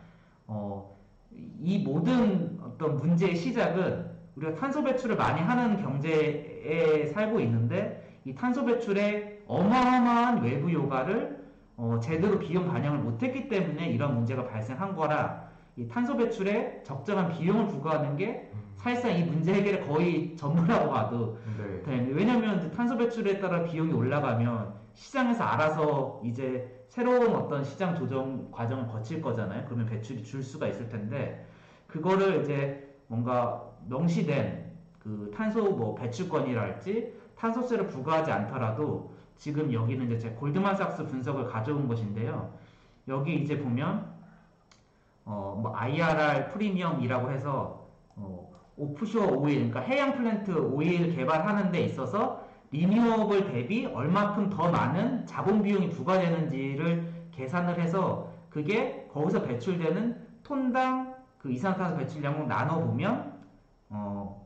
어, 0.48 0.96
이 1.32 1.80
모든 1.80 2.60
어떤 2.64 2.98
문제의 2.98 3.36
시작은 3.36 4.12
우리가 4.36 4.56
탄소 4.56 4.84
배출을 4.84 5.16
많이 5.16 5.42
하는 5.42 5.82
경제에 5.82 7.08
살고 7.08 7.40
있는데 7.40 8.20
이 8.26 8.36
탄소 8.36 8.64
배출의 8.66 9.44
어마어마한 9.48 10.44
외부 10.44 10.72
요가를 10.72 11.42
어, 11.78 12.00
제대로 12.02 12.38
비용 12.38 12.68
반영을 12.68 13.00
못했기 13.00 13.48
때문에 13.48 13.88
이런 13.88 14.14
문제가 14.16 14.46
발생한 14.48 14.96
거라 14.96 15.50
이 15.50 15.51
탄소 15.88 16.18
배출에 16.18 16.82
적정한 16.84 17.30
비용을 17.30 17.68
부과하는 17.68 18.18
게 18.18 18.52
사실상 18.76 19.16
이 19.16 19.24
문제 19.24 19.54
해결의 19.54 19.88
거의 19.88 20.36
전부라고 20.36 20.90
봐도 20.90 21.38
네, 21.58 21.84
되는데 21.84 22.14
왜냐하면 22.14 22.72
탄소 22.72 22.98
배출에 22.98 23.40
따라 23.40 23.64
비용이 23.64 23.94
올라가면 23.94 24.74
시장에서 24.94 25.44
알아서 25.44 26.22
이제 26.26 26.86
새로운 26.90 27.34
어떤 27.36 27.64
시장 27.64 27.96
조정 27.96 28.52
과정을 28.52 28.88
거칠 28.88 29.22
거잖아요. 29.22 29.66
그러면 29.66 29.86
배출이 29.86 30.24
줄 30.24 30.44
수가 30.44 30.68
있을 30.68 30.90
텐데 30.90 31.46
그거를 31.88 32.42
이제 32.42 32.96
뭔가 33.08 33.64
명시된 33.88 34.72
그 35.00 35.32
탄소 35.36 35.64
뭐 35.64 35.96
배출권이랄지 35.96 37.14
탄소세를 37.38 37.88
부과하지 37.88 38.32
않더라도 38.32 39.14
지금 39.38 39.74
여기는 39.74 40.06
이제 40.06 40.18
제 40.18 40.30
골드만삭스 40.32 41.08
분석을 41.08 41.46
가져온 41.46 41.88
것인데요. 41.88 42.54
여기 43.08 43.36
이제 43.36 43.58
보면 43.58 44.21
어 45.26 45.56
뭐 45.62 45.76
IRR 45.76 46.50
프리미엄이라고 46.50 47.32
해서 47.32 47.88
어 48.16 48.50
offshore 48.78 49.28
oil 49.38 49.70
그러니까 49.72 49.80
해양 49.82 50.16
플랜트 50.16 50.52
오일 50.52 51.16
개발하는 51.16 51.72
데 51.72 51.82
있어서 51.82 52.46
renewable 52.72 53.52
대비 53.52 53.86
얼마큼 53.86 54.50
더 54.50 54.70
많은 54.72 55.26
자본 55.26 55.62
비용이 55.62 55.90
부과되는지를 55.90 57.14
계산을 57.32 57.80
해서 57.80 58.32
그게 58.50 59.08
거기서 59.12 59.44
배출되는 59.44 60.28
톤당 60.44 61.16
그 61.38 61.52
이산화탄소 61.52 61.98
배출량을 61.98 62.48
나눠 62.48 62.80
보면 62.80 63.40
어 63.90 64.42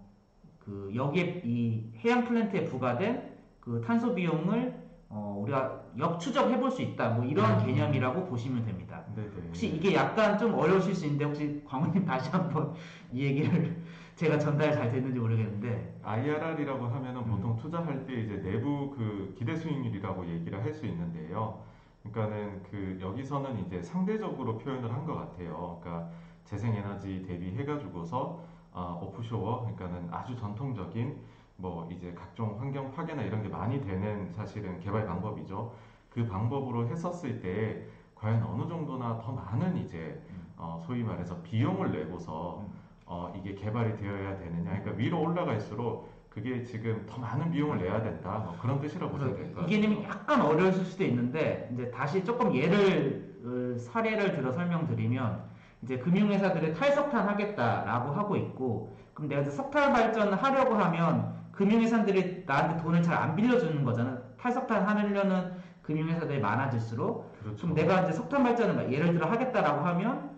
그 0.65 0.91
여기에 0.96 1.44
이 1.46 1.84
해양 2.03 2.25
플랜트에 2.25 2.65
부과된 2.65 3.36
그 3.60 3.82
탄소 3.82 4.15
비용을 4.15 4.74
어 5.10 5.40
우리가 5.44 5.82
역추적 5.98 6.50
해 6.52 6.60
볼 6.60 6.72
수 6.72 6.82
있다 6.82 7.10
뭐 7.10 7.24
이런 7.26 7.60
음. 7.60 7.66
개념이라고 7.66 8.26
보시면 8.26 8.66
됩니다. 8.66 9.04
네, 9.16 9.22
네. 9.24 9.44
혹시 9.48 9.68
이게 9.76 9.94
약간 9.96 10.38
좀 10.38 10.54
어려우실 10.54 10.94
수 10.96 11.06
있는데 11.06 11.26
혹시 11.26 11.62
광호님 11.66 12.04
다시 12.06 12.30
한번 12.32 12.74
이 13.12 13.24
얘기를 13.24 13.78
제가 14.16 14.38
전달 14.40 14.72
잘 14.72 14.92
됐는지 14.92 15.20
모르겠는데 15.20 16.00
IRR이라고 16.04 16.86
하면은 16.88 17.22
음. 17.22 17.26
보통 17.32 17.58
투자할 17.58 18.06
때 18.06 18.14
이제 18.14 18.42
내부 18.42 18.92
그 18.92 19.36
기대 19.38 19.56
수익률이라고 19.56 20.26
얘기를 20.28 20.64
할 20.64 20.74
수 20.74 20.86
있는데요. 20.86 21.64
그러니까는 22.04 22.64
그 22.70 22.98
여기서는 23.02 23.66
이제 23.66 23.82
상대적으로 23.82 24.58
표현을 24.60 24.92
한 24.94 25.06
것 25.06 25.16
같아요. 25.16 25.80
그러니까 25.82 26.10
재생에너지 26.46 27.24
대비해가지고서 27.28 28.40
아, 28.74 29.00
오프쇼어, 29.02 29.62
그러니까는 29.62 30.10
아주 30.12 30.36
전통적인 30.36 31.16
뭐 31.58 31.88
이제 31.92 32.14
각종 32.14 32.60
환경 32.60 32.92
파괴나 32.92 33.24
이런 33.24 33.42
게 33.42 33.50
많이 33.50 33.82
되는 33.82 34.32
사실은 34.34 34.80
개발 34.80 35.06
방법이죠. 35.06 35.74
그 36.10 36.28
방법으로 36.28 36.88
했었을 36.88 37.40
때 37.40 37.86
과연 38.16 38.44
어느 38.44 38.68
정도나 38.68 39.20
더 39.20 39.32
많은 39.32 39.78
이제 39.78 40.22
음. 40.30 40.54
어, 40.58 40.82
소위 40.86 41.04
말해서 41.04 41.42
비용을 41.42 41.92
내고서 41.92 42.62
음. 42.62 42.74
어, 43.06 43.34
이게 43.38 43.54
개발이 43.54 43.98
되어야 43.98 44.38
되느냐. 44.38 44.72
그러니까 44.72 44.92
위로 44.92 45.22
올라갈수록 45.22 46.14
그게 46.30 46.64
지금 46.64 47.06
더 47.08 47.18
많은 47.18 47.52
비용을 47.52 47.78
내야 47.78 48.02
된다. 48.02 48.40
뭐 48.40 48.58
그런 48.62 48.80
뜻이라고 48.82 49.12
보시면 49.12 49.36
될것이 49.36 49.54
같아요. 49.56 49.70
개념이 49.70 50.04
약간 50.04 50.42
어려우실 50.42 50.84
수도 50.86 51.04
있는데 51.06 51.70
이제 51.74 51.90
다시 51.92 52.24
조금 52.26 52.54
예를 52.54 53.36
어, 53.46 53.78
사례를 53.78 54.36
들어 54.36 54.52
설명드리면 54.52 55.44
이제 55.84 55.98
금융회사들이 55.98 56.74
탈석탄 56.74 57.28
하겠다라고 57.30 58.12
하고 58.12 58.36
있고 58.36 58.96
그럼 59.14 59.30
내가 59.30 59.42
이제 59.42 59.52
석탄 59.52 59.94
발전을 59.94 60.36
하려고 60.42 60.76
하면 60.76 61.35
금융회사들이 61.56 62.44
나한테 62.46 62.82
돈을 62.84 63.02
잘 63.04 63.16
안 63.18 63.36
빌려주는 63.36 63.84
거잖아. 63.84 64.18
탈석탄 64.40 64.84
하려는 64.88 65.52
금융회사들이 65.82 66.40
많아질수록 66.40 67.34
그렇죠. 67.42 67.62
그럼 67.62 67.76
내가 67.76 68.02
이제 68.02 68.12
석탄 68.14 68.44
발전을 68.44 68.76
막 68.76 68.92
예를 68.92 69.14
들어 69.14 69.28
하겠다라고 69.28 69.86
하면 69.86 70.30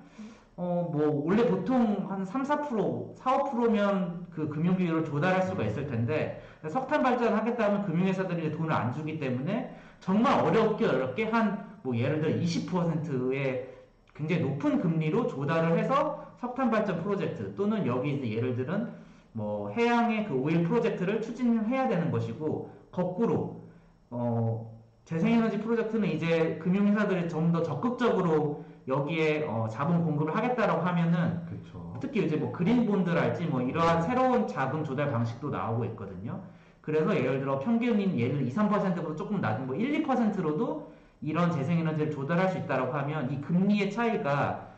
어 0.55 0.89
뭐 0.91 1.23
원래 1.25 1.45
보통 1.47 2.07
한 2.09 2.25
3, 2.25 2.43
4% 2.43 3.15
4, 3.17 3.37
5%면 3.37 4.25
그 4.31 4.49
금융 4.49 4.75
비율을 4.75 5.05
조달할 5.05 5.43
수가 5.43 5.63
있을 5.63 5.87
텐데 5.87 6.41
석탄 6.69 7.03
발전 7.03 7.33
하겠다면 7.35 7.85
금융회사들이 7.85 8.51
돈을 8.51 8.71
안 8.71 8.91
주기 8.93 9.19
때문에 9.19 9.75
정말 9.99 10.39
어렵게 10.39 10.85
어렵게 10.85 11.25
한 11.25 11.67
뭐 11.83 11.95
예를 11.95 12.19
들어 12.19 12.31
20%의 12.37 13.69
굉장히 14.13 14.41
높은 14.41 14.81
금리로 14.81 15.27
조달을 15.27 15.77
해서 15.77 16.33
석탄 16.41 16.69
발전 16.69 17.01
프로젝트 17.01 17.55
또는 17.55 17.85
여기 17.85 18.15
이제 18.15 18.29
예를 18.35 18.55
들은 18.57 18.89
뭐 19.37 19.69
해양의 19.69 20.25
그 20.25 20.33
오일 20.33 20.63
프로젝트를 20.63 21.21
추진해야 21.21 21.87
되는 21.87 22.09
것이고 22.09 22.71
거꾸로 22.91 23.67
어 24.09 24.75
재생에너지 25.05 25.59
프로젝트는 25.59 26.09
이제 26.09 26.57
금융회사들이 26.59 27.29
좀 27.29 27.51
더 27.51 27.61
적극적으로 27.61 28.65
여기에 28.87 29.45
어, 29.47 29.67
자본 29.69 30.03
공급을 30.03 30.35
하겠다라고 30.35 30.81
하면은 30.81 31.45
그렇죠. 31.45 31.97
특히 32.01 32.25
이제 32.25 32.35
뭐 32.35 32.51
그린 32.51 32.87
본드랄지 32.87 33.45
뭐 33.45 33.61
이러한 33.61 34.01
새로운 34.01 34.47
자금 34.47 34.83
조달 34.83 35.11
방식도 35.11 35.49
나오고 35.51 35.85
있거든요. 35.85 36.41
그래서 36.81 37.15
예를 37.15 37.39
들어 37.39 37.59
평균인 37.59 38.17
예를 38.17 38.47
2, 38.47 38.51
3%보다 38.51 39.15
조금 39.15 39.39
낮은 39.39 39.67
뭐 39.67 39.75
1, 39.75 40.03
2%로도 40.03 40.91
이런 41.21 41.51
재생에너지를 41.51 42.11
조달할 42.11 42.49
수 42.49 42.57
있다라고 42.57 42.91
하면 42.93 43.31
이 43.31 43.39
금리의 43.41 43.91
차이가 43.91 44.69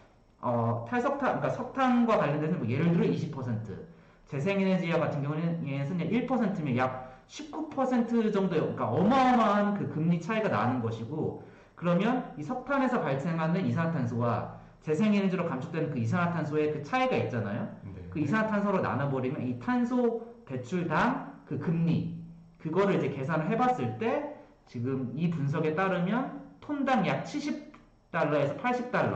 어, 0.41 0.85
탈석탄, 0.89 1.39
그러니까 1.39 1.49
석탄과 1.49 2.17
관련돼서 2.17 2.57
뭐 2.57 2.67
예를 2.67 2.91
들어 2.91 3.05
20%, 3.05 3.89
재생에너지와 4.29 4.99
같은 4.99 5.23
경우는 5.23 5.63
1%면 5.63 6.77
약 6.77 7.25
19% 7.27 8.33
정도, 8.33 8.55
그러니까 8.55 8.87
어마어마한 8.89 9.73
그 9.75 9.89
금리 9.89 10.21
차이가 10.21 10.49
나는 10.49 10.81
것이고, 10.81 11.43
그러면 11.75 12.33
이 12.37 12.43
석탄에서 12.43 13.01
발생하는 13.01 13.65
이산화탄소와 13.65 14.57
재생에너지로 14.81 15.45
감축되는 15.47 15.91
그 15.91 15.99
이산화탄소의 15.99 16.73
그 16.73 16.83
차이가 16.83 17.15
있잖아요. 17.17 17.75
네. 17.83 18.07
그 18.09 18.19
이산화탄소로 18.19 18.81
나눠버리면 18.81 19.47
이 19.47 19.59
탄소 19.59 20.43
배출당 20.45 21.41
그 21.45 21.59
금리 21.59 22.19
그거를 22.59 22.95
이제 22.95 23.09
계산을 23.09 23.49
해봤을 23.51 23.97
때 23.97 24.35
지금 24.67 25.11
이 25.15 25.29
분석에 25.29 25.73
따르면 25.73 26.41
톤당 26.59 27.07
약 27.07 27.23
70달러에서 27.23 28.59
80달러, 28.59 29.11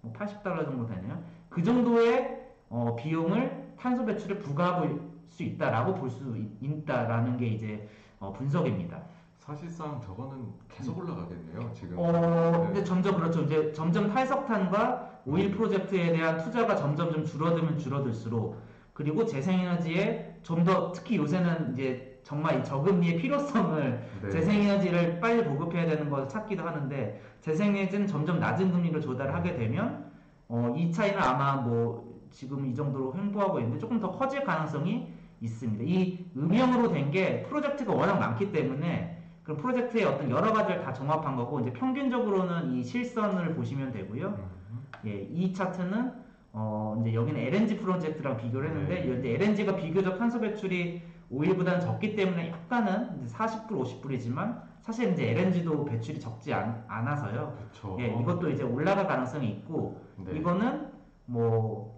뭐 0.00 0.12
80달러 0.14 0.64
정도 0.64 0.86
되네요. 0.86 1.22
그 1.48 1.62
정도의 1.62 2.46
어, 2.68 2.96
비용을 2.96 3.65
탄소 3.78 4.04
배출에 4.04 4.38
부과할 4.38 4.98
수 5.28 5.42
있다라고 5.42 5.94
볼 5.94 6.10
수 6.10 6.36
있다라는 6.60 7.36
게 7.36 7.46
이제 7.48 7.88
어, 8.18 8.32
분석입니다. 8.32 9.00
사실상 9.38 10.00
저거는 10.00 10.44
계속 10.68 10.98
올라가겠네요. 10.98 11.70
지금. 11.74 11.98
어, 11.98 12.10
네. 12.12 12.66
근데 12.66 12.84
점점 12.84 13.16
그렇죠. 13.16 13.42
이제 13.42 13.72
점점 13.72 14.08
탈석탄과 14.12 15.20
오일 15.26 15.50
프로젝트에 15.52 16.12
대한 16.12 16.38
투자가 16.38 16.74
점점 16.76 17.12
좀 17.12 17.24
줄어들면 17.24 17.78
줄어들수록 17.78 18.60
그리고 18.92 19.24
재생에너지에 19.24 20.38
좀 20.42 20.64
더 20.64 20.90
특히 20.92 21.16
요새는 21.16 21.72
이제 21.72 22.20
정말 22.24 22.58
이 22.60 22.64
저금리의 22.64 23.18
필요성을 23.18 24.08
네. 24.22 24.30
재생에너지를 24.30 25.20
빨리 25.20 25.44
보급해야 25.44 25.86
되는 25.86 26.08
것을 26.10 26.28
찾기도 26.28 26.64
하는데 26.64 27.20
재생에너지는 27.40 28.06
점점 28.06 28.40
낮은 28.40 28.72
금리로 28.72 29.00
조달하게 29.00 29.54
되면 29.56 30.10
어, 30.48 30.74
이 30.76 30.90
차이는 30.90 31.20
아마 31.20 31.56
뭐 31.56 32.05
지금 32.30 32.66
이 32.66 32.74
정도로 32.74 33.14
횡보하고 33.14 33.58
있는데 33.60 33.78
조금 33.78 34.00
더 34.00 34.10
커질 34.12 34.44
가능성이 34.44 35.12
있습니다. 35.40 35.84
이 35.86 36.24
음영으로 36.36 36.90
된 36.90 37.10
게 37.10 37.42
프로젝트가 37.44 37.92
워낙 37.92 38.18
많기 38.18 38.50
때문에 38.52 39.22
그런 39.42 39.58
프로젝트의 39.58 40.04
어떤 40.04 40.30
여러 40.30 40.52
가지를 40.52 40.82
다 40.82 40.92
종합한 40.92 41.36
거고 41.36 41.60
이제 41.60 41.72
평균적으로는 41.72 42.72
이 42.72 42.82
실선을 42.82 43.54
보시면 43.54 43.92
되고요. 43.92 44.28
음. 44.70 44.86
예, 45.06 45.20
이 45.22 45.52
차트는 45.52 46.12
어 46.52 46.96
이제 47.00 47.14
여기는 47.14 47.38
LNG 47.38 47.78
프로젝트랑 47.78 48.38
비교를 48.38 48.70
했는데 48.70 49.02
네. 49.04 49.18
이제 49.18 49.34
LNG가 49.34 49.76
비교적 49.76 50.18
탄소 50.18 50.40
배출이 50.40 51.02
오일보다는 51.30 51.80
적기 51.80 52.16
때문에 52.16 52.50
약간은 52.50 53.22
이제 53.22 53.34
40불, 53.36 53.68
50불이지만 53.70 54.62
사실 54.80 55.12
이제 55.12 55.30
LNG도 55.32 55.84
배출이 55.84 56.18
적지 56.18 56.54
않. 56.54 56.84
그렇죠. 57.58 57.96
예, 58.00 58.06
이것도 58.06 58.50
이제 58.50 58.62
올라갈 58.64 59.06
가능성이 59.06 59.50
있고 59.50 60.00
네. 60.16 60.38
이거는 60.38 60.88
뭐 61.26 61.95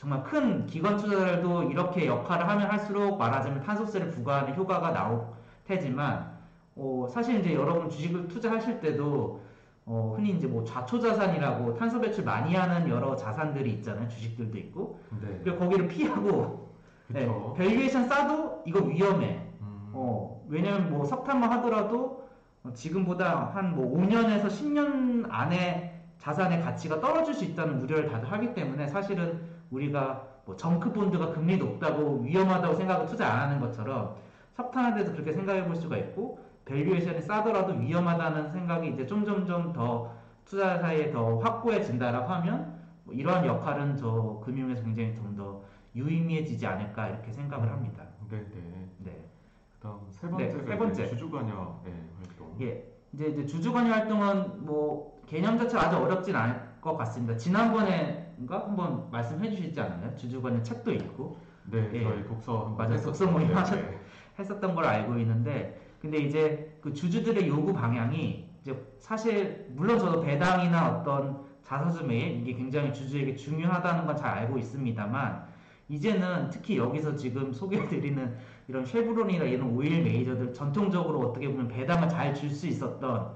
정말 0.00 0.22
큰 0.22 0.64
기관 0.64 0.96
투자자들도 0.96 1.64
이렇게 1.64 2.06
역할을 2.06 2.48
하면 2.48 2.70
할수록 2.70 3.18
말하자면 3.18 3.60
탄소세를 3.60 4.10
부과하는 4.10 4.54
효과가 4.54 4.92
나올 4.92 5.26
테지만 5.66 6.38
어, 6.74 7.06
사실 7.10 7.38
이제 7.40 7.52
여러분 7.52 7.90
주식을 7.90 8.28
투자하실 8.28 8.80
때도 8.80 9.42
어, 9.84 10.14
흔히 10.16 10.30
이제 10.30 10.46
뭐 10.46 10.64
좌초 10.64 11.00
자산이라고 11.00 11.74
탄소 11.74 12.00
배출 12.00 12.24
많이 12.24 12.54
하는 12.54 12.88
여러 12.88 13.14
자산들이 13.14 13.70
있잖아요. 13.74 14.08
주식들도 14.08 14.56
있고. 14.56 15.00
네. 15.20 15.38
그리고 15.44 15.58
거기를 15.58 15.86
피하고 15.88 16.70
네. 17.08 17.28
valuation 17.58 18.08
싸도 18.08 18.62
이거 18.64 18.80
위험해. 18.80 19.42
음. 19.60 19.90
어, 19.92 20.42
왜냐면 20.48 20.90
뭐 20.90 21.04
석탄만 21.04 21.52
하더라도 21.52 22.26
어, 22.64 22.72
지금보다 22.72 23.50
한 23.54 23.74
뭐 23.74 23.98
5년에서 23.98 24.46
10년 24.46 25.26
안에 25.28 26.00
자산의 26.16 26.62
가치가 26.62 27.00
떨어질 27.00 27.34
수 27.34 27.44
있다는 27.44 27.82
우려를 27.82 28.08
다들 28.08 28.32
하기 28.32 28.54
때문에 28.54 28.86
사실은 28.86 29.49
우리가 29.70 30.26
뭐 30.44 30.56
정크 30.56 30.92
본드가 30.92 31.30
금리 31.32 31.56
높다고 31.56 32.20
위험하다고 32.22 32.74
생각하고 32.74 33.06
투자 33.06 33.28
안 33.32 33.40
하는 33.40 33.60
것처럼 33.60 34.16
석탄에 34.52 34.94
대해서 34.94 35.12
그렇게 35.12 35.32
생각해 35.32 35.64
볼 35.64 35.76
수가 35.76 35.96
있고 35.96 36.38
valuation이 36.64 37.22
싸더라도 37.22 37.74
위험하다는 37.74 38.50
생각이 38.50 38.88
이제 38.88 39.06
점점점 39.06 39.72
더 39.72 40.12
투자 40.44 40.78
사이에 40.78 41.10
더 41.10 41.38
확고해진다라고 41.38 42.28
하면 42.32 42.80
뭐 43.04 43.14
이러한 43.14 43.46
역할은 43.46 43.96
저 43.96 44.40
금융에서 44.44 44.82
굉장히 44.84 45.14
좀 45.14 45.34
더 45.36 45.62
유의미해지지 45.94 46.66
않을까 46.66 47.08
이렇게 47.08 47.32
생각을 47.32 47.70
합니다. 47.70 48.04
네, 48.30 48.38
네. 48.54 48.88
네. 48.98 49.24
그다음 49.78 50.00
세 50.10 50.26
네, 50.26 50.30
번째가 50.32 50.64
세 50.64 50.78
번째. 50.78 51.06
주주관여 51.08 51.82
예, 51.86 51.94
활동. 52.18 52.56
예, 52.60 52.84
이제, 53.12 53.26
이제 53.28 53.46
주주관여 53.46 53.90
활동은 53.92 54.64
뭐 54.64 55.20
개념 55.26 55.58
자체가 55.58 55.86
아주 55.86 55.96
어렵진 55.96 56.36
않을 56.36 56.60
것 56.80 56.96
같습니다. 56.96 57.36
지난번에 57.36 58.29
인가 58.40 58.58
한번 58.60 59.10
말씀해 59.10 59.50
주시지 59.50 59.78
않았나요? 59.80 60.16
주주관여 60.16 60.62
책도 60.62 60.92
있고 60.94 61.36
네, 61.70 61.88
예. 61.92 62.02
저희 62.02 62.24
독서. 62.24 62.74
했었죠. 62.80 63.04
독서 63.04 63.26
모임 63.30 63.48
네, 63.48 63.54
하셨- 63.54 63.76
네. 63.76 63.98
했었던 64.38 64.74
걸 64.74 64.84
알고 64.84 65.18
있는데 65.18 65.78
근데 66.00 66.16
이제 66.18 66.78
그 66.80 66.94
주주들의 66.94 67.46
요구 67.46 67.74
방향이 67.74 68.48
이제 68.62 68.74
사실 68.98 69.66
물론 69.76 69.98
저도 69.98 70.22
배당이나 70.22 70.88
어떤 70.88 71.44
자사주 71.62 72.04
매입 72.06 72.40
이게 72.40 72.54
굉장히 72.56 72.92
주주에게 72.92 73.36
중요하다는 73.36 74.06
건 74.06 74.16
잘 74.16 74.30
알고 74.38 74.56
있습니다만 74.58 75.44
이제는 75.90 76.48
특히 76.50 76.78
여기서 76.78 77.14
지금 77.16 77.52
소개해드리는 77.52 78.36
이런 78.68 78.86
쉐브론이나 78.86 79.44
이런 79.44 79.68
오일 79.70 80.02
메이저들 80.02 80.54
전통적으로 80.54 81.20
어떻게 81.28 81.48
보면 81.48 81.68
배당을 81.68 82.08
잘 82.08 82.32
줄 82.34 82.48
수 82.50 82.66
있었던 82.66 83.32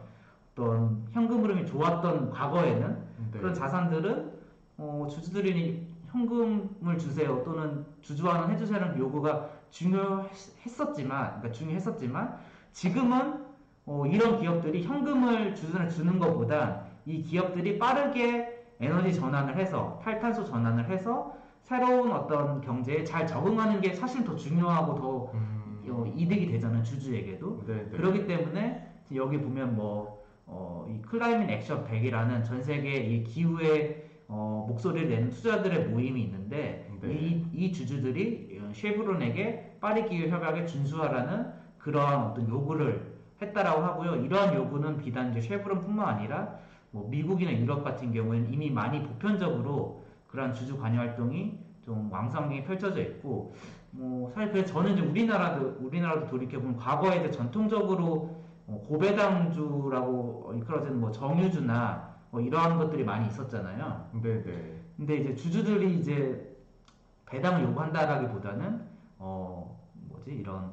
어떤 0.55 1.05
현금 1.12 1.43
흐름이 1.43 1.67
좋았던 1.67 2.31
과거에는 2.31 2.97
네. 3.33 3.38
그런 3.38 3.53
자산들은 3.53 4.33
어, 4.76 5.06
주주들이 5.10 5.87
현금을 6.10 6.98
주세요 6.98 7.42
또는 7.44 7.84
주주환원 8.02 8.50
해주세요라는 8.52 8.98
요구가 8.98 9.50
중요했었지만 9.70 11.40
그러니까 11.40 11.50
중요했었지만 11.50 12.38
지금은 12.72 13.44
어, 13.87 14.06
이런 14.06 14.40
기업들이 14.40 14.84
현금을 14.84 15.54
주주한테 15.54 15.94
주는 15.94 16.18
것보다 16.18 16.84
이 17.06 17.22
기업들이 17.22 17.78
빠르게 17.78 18.64
에너지 18.80 19.12
전환을 19.12 19.56
해서 19.56 20.00
탈탄소 20.02 20.44
전환을 20.44 20.88
해서 20.88 21.37
새로운 21.62 22.12
어떤 22.12 22.60
경제에 22.60 23.04
잘 23.04 23.26
적응하는 23.26 23.80
게 23.80 23.92
사실 23.92 24.24
더 24.24 24.37
중요하고 24.37 24.94
더 24.94 25.30
음. 25.34 25.64
어, 25.88 26.12
이득이 26.16 26.46
되잖아요 26.52 26.82
주주에게도 26.82 27.64
네, 27.66 27.74
네. 27.90 27.96
그렇기 27.96 28.26
때문에 28.26 28.90
여기 29.14 29.38
보면 29.38 29.76
뭐, 29.76 30.24
어, 30.46 30.87
이 30.88 31.00
클라이밍 31.02 31.50
액션 31.50 31.87
100이라는 31.87 32.44
전 32.44 32.62
세계 32.62 32.96
이 32.96 33.22
기후에 33.22 34.13
어, 34.37 34.66
목소리를 34.68 35.09
내는 35.09 35.31
투자들의 35.31 35.87
모임이 35.87 36.23
있는데 36.23 36.90
네. 37.01 37.12
이, 37.12 37.47
이 37.53 37.73
주주들이 37.73 38.61
어, 38.61 38.73
쉐브론에게 38.75 39.77
파리 39.81 40.09
기후 40.09 40.29
협약에 40.29 40.66
준수하라는 40.66 41.53
그러한 41.79 42.31
어떤 42.31 42.49
요구를 42.49 43.14
했다라고 43.40 43.83
하고요. 43.83 44.16
이러한 44.25 44.55
요구는 44.57 44.99
비단 44.99 45.31
이제 45.31 45.40
쉐브론뿐만 45.40 46.09
아니라 46.09 46.59
뭐 46.90 47.09
미국이나 47.09 47.53
유럽 47.53 47.85
같은 47.85 48.12
경우에는 48.12 48.53
이미 48.53 48.70
많이 48.70 49.03
보편적으로 49.05 50.05
그러한 50.27 50.53
주주 50.53 50.79
관여 50.79 50.99
활동이 50.99 51.59
좀 51.85 52.11
왕성하게 52.11 52.64
펼쳐져 52.64 53.03
있고 53.03 53.55
뭐 53.92 54.33
사실 54.35 54.51
그래서 54.51 54.73
저는 54.73 54.94
이제 54.94 55.03
우리나라도 55.03 55.77
우리나라도 55.81 56.27
돌이켜 56.27 56.59
보면 56.59 56.77
과거에 56.77 57.18
이제 57.18 57.31
전통적으로 57.31 58.42
어, 58.66 58.83
고배당주라고 58.88 60.55
이끌어지는 60.57 61.01
뭐 61.01 61.12
정유주나 61.12 62.13
뭐 62.35 62.40
이러한 62.40 62.79
것들이 62.79 63.05
많이 63.05 63.29
있었잖아요. 63.29 64.11
네, 64.20 64.42
네. 64.42 64.81
근데 64.97 65.16
이제 65.18 65.37
주주들이 65.37 66.01
이제 66.01 66.59
배당을 67.27 67.62
요구한다라기보다는 67.62 68.88
어 69.20 69.81
뭐지 69.92 70.33
이런 70.33 70.73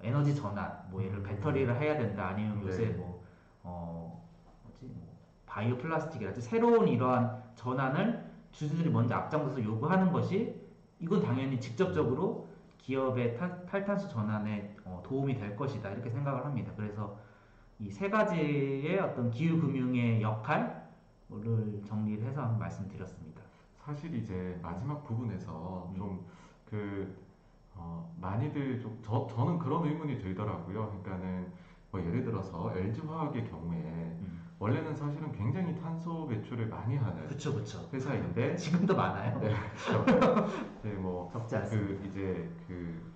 에너지 0.00 0.34
전환 0.34 0.72
뭐 0.90 1.02
예를 1.04 1.18
음. 1.18 1.22
배터리를 1.22 1.78
해야 1.78 1.98
된다 1.98 2.28
아니면 2.28 2.60
네. 2.60 2.66
요새 2.66 2.86
뭐어 2.86 4.22
뭐지 4.62 4.86
뭐 4.86 5.14
바이오 5.44 5.76
플라스틱이라든지 5.76 6.48
새로운 6.48 6.88
이러한 6.88 7.42
전환을 7.56 8.24
주주들이 8.52 8.88
먼저 8.88 9.14
앞장서서 9.14 9.62
요구하는 9.62 10.12
것이 10.12 10.58
이건 10.98 11.20
당연히 11.20 11.60
직접적으로 11.60 12.48
기업의 12.78 13.36
탈, 13.36 13.66
탈탄소 13.66 14.08
전환에 14.08 14.76
어, 14.86 15.02
도움이 15.04 15.34
될 15.34 15.56
것이다 15.56 15.90
이렇게 15.90 16.08
생각을 16.08 16.46
합니다. 16.46 16.72
그래서 16.74 17.18
이 17.78 17.90
세 17.90 18.08
가지의 18.08 18.98
어떤 19.00 19.30
기후 19.30 19.60
금융의 19.60 20.22
역할 20.22 20.81
을 21.40 21.82
정리를 21.86 22.26
해서 22.26 22.42
한번 22.42 22.58
말씀드렸습니다. 22.58 23.42
사실 23.84 24.14
이제 24.14 24.58
마지막 24.62 25.02
부분에서 25.04 25.90
음. 25.92 25.96
좀그 25.96 27.16
어, 27.74 28.14
많이들 28.20 28.80
좀 28.80 28.98
저, 29.02 29.26
저는 29.26 29.58
그런 29.58 29.86
의문이 29.86 30.18
들더라고요. 30.18 31.00
그러니까는 31.02 31.52
뭐 31.90 32.00
예를 32.00 32.24
들어서 32.24 32.72
LG 32.76 33.00
화학의 33.02 33.48
경우에 33.50 33.78
음. 33.78 34.42
원래는 34.58 34.94
사실은 34.94 35.32
굉장히 35.32 35.74
탄소 35.80 36.26
배출을 36.28 36.68
많이 36.68 36.96
하는 36.96 37.26
그쵸 37.26 37.54
그쵸. 37.54 37.88
회사인데 37.92 38.54
지금도 38.56 38.94
많아요. 38.94 39.38
네, 39.40 39.54
그렇죠. 39.84 40.46
이제 40.78 40.90
뭐 40.94 41.28
적지 41.32 41.56
않습니다. 41.56 42.02
그 42.02 42.06
이제 42.06 42.50
그 42.68 43.12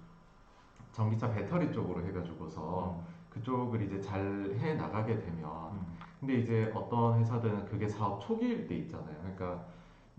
전기차 0.93 1.31
배터리 1.31 1.71
쪽으로 1.73 2.05
해가지고서 2.07 2.97
음. 2.99 3.17
그쪽을 3.31 3.83
이제 3.83 4.01
잘 4.01 4.57
해 4.59 4.75
나가게 4.75 5.19
되면 5.21 5.73
음. 5.73 5.96
근데 6.27 6.41
이제 6.41 6.73
어떤 6.75 7.21
회사들은 7.21 7.67
그게 7.67 7.87
사업 7.87 8.21
초기일 8.21 8.67
때 8.67 8.75
있잖아요. 8.79 9.17
그러니까 9.21 9.65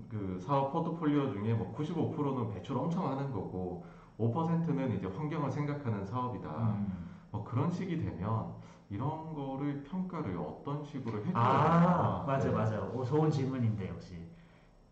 그 0.10 0.39
사업 0.39 0.72
포트폴리오 0.72 1.34
중에 1.34 1.54
뭐 1.54 1.76
95%는 1.76 2.54
배출 2.54 2.78
엄청 2.78 3.12
하는 3.12 3.30
거고 3.30 3.84
5%는 4.17 4.96
이제 4.96 5.06
환경을 5.06 5.52
생각하는 5.52 6.06
사업이다. 6.06 6.50
음. 6.50 7.10
뭐 7.32 7.43
그런 7.43 7.70
식이 7.70 8.00
되면 8.00 8.54
이런 8.89 9.34
거를 9.34 9.84
평가를 9.84 10.38
어떤 10.38 10.82
식으로 10.82 11.20
해줘야 11.20 11.43
아? 11.43 12.24
맞아, 12.26 12.48
네. 12.48 12.54
맞아. 12.54 12.82
오, 12.84 13.04
좋은 13.04 13.30
질문인데, 13.30 13.89
역시. 13.89 14.15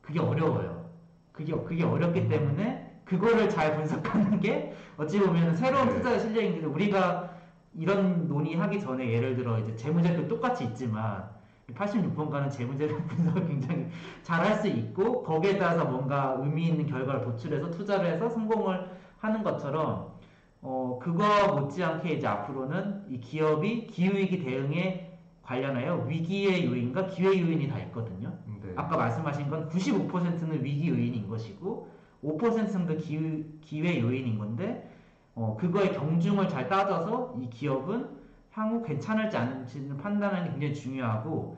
그게 0.01 0.19
어려워요. 0.19 0.89
그게, 1.31 1.53
그게 1.53 1.85
어렵기 1.85 2.27
때문에, 2.27 2.99
그거를 3.05 3.49
잘 3.49 3.77
분석하는 3.77 4.41
게, 4.41 4.73
어찌 4.97 5.21
보면 5.21 5.55
새로운 5.55 5.87
네. 5.87 5.95
투자의 5.95 6.19
실력인데, 6.19 6.65
우리가 6.65 7.34
이런 7.77 8.27
논의하기 8.27 8.79
전에 8.79 9.11
예를 9.11 9.35
들어, 9.35 9.59
이제 9.59 9.75
재무제표 9.75 10.27
똑같이 10.27 10.63
있지만, 10.65 11.29
86번가는 11.73 12.49
재무제표 12.51 12.95
분석을 13.07 13.47
굉장히 13.47 13.87
잘 14.23 14.41
할 14.43 14.55
수 14.55 14.67
있고, 14.67 15.23
거기에 15.23 15.57
따라서 15.57 15.85
뭔가 15.85 16.35
의미 16.39 16.67
있는 16.67 16.85
결과를 16.85 17.21
도출해서 17.21 17.71
투자를 17.71 18.05
해서 18.11 18.29
성공을 18.29 18.89
하는 19.17 19.43
것처럼, 19.43 20.13
어, 20.61 20.99
그거 21.01 21.59
못지않게 21.59 22.13
이제 22.13 22.27
앞으로는 22.27 23.05
이 23.09 23.19
기업이 23.19 23.87
기후위기 23.87 24.39
대응에 24.43 25.19
관련하여 25.43 26.05
위기의 26.07 26.65
요인과 26.65 27.07
기회 27.07 27.39
요인이 27.39 27.67
다 27.67 27.77
있거든요. 27.79 28.33
네. 28.63 28.73
아까 28.75 28.97
말씀하신 28.97 29.49
건 29.49 29.69
95%는 29.69 30.63
위기 30.63 30.89
요인인 30.89 31.27
것이고 31.27 31.87
5%는 32.23 32.85
그 32.87 32.97
기후, 32.97 33.43
기회 33.61 33.99
요인인 34.01 34.39
건데 34.39 34.89
어, 35.35 35.57
그거의 35.59 35.93
경중을 35.93 36.47
잘 36.49 36.67
따져서 36.69 37.35
이 37.39 37.49
기업은 37.49 38.09
향후 38.51 38.81
괜찮을지 38.81 39.35
않을지를 39.35 39.97
판단하는 39.97 40.45
게 40.45 40.51
굉장히 40.51 40.73
중요하고 40.73 41.57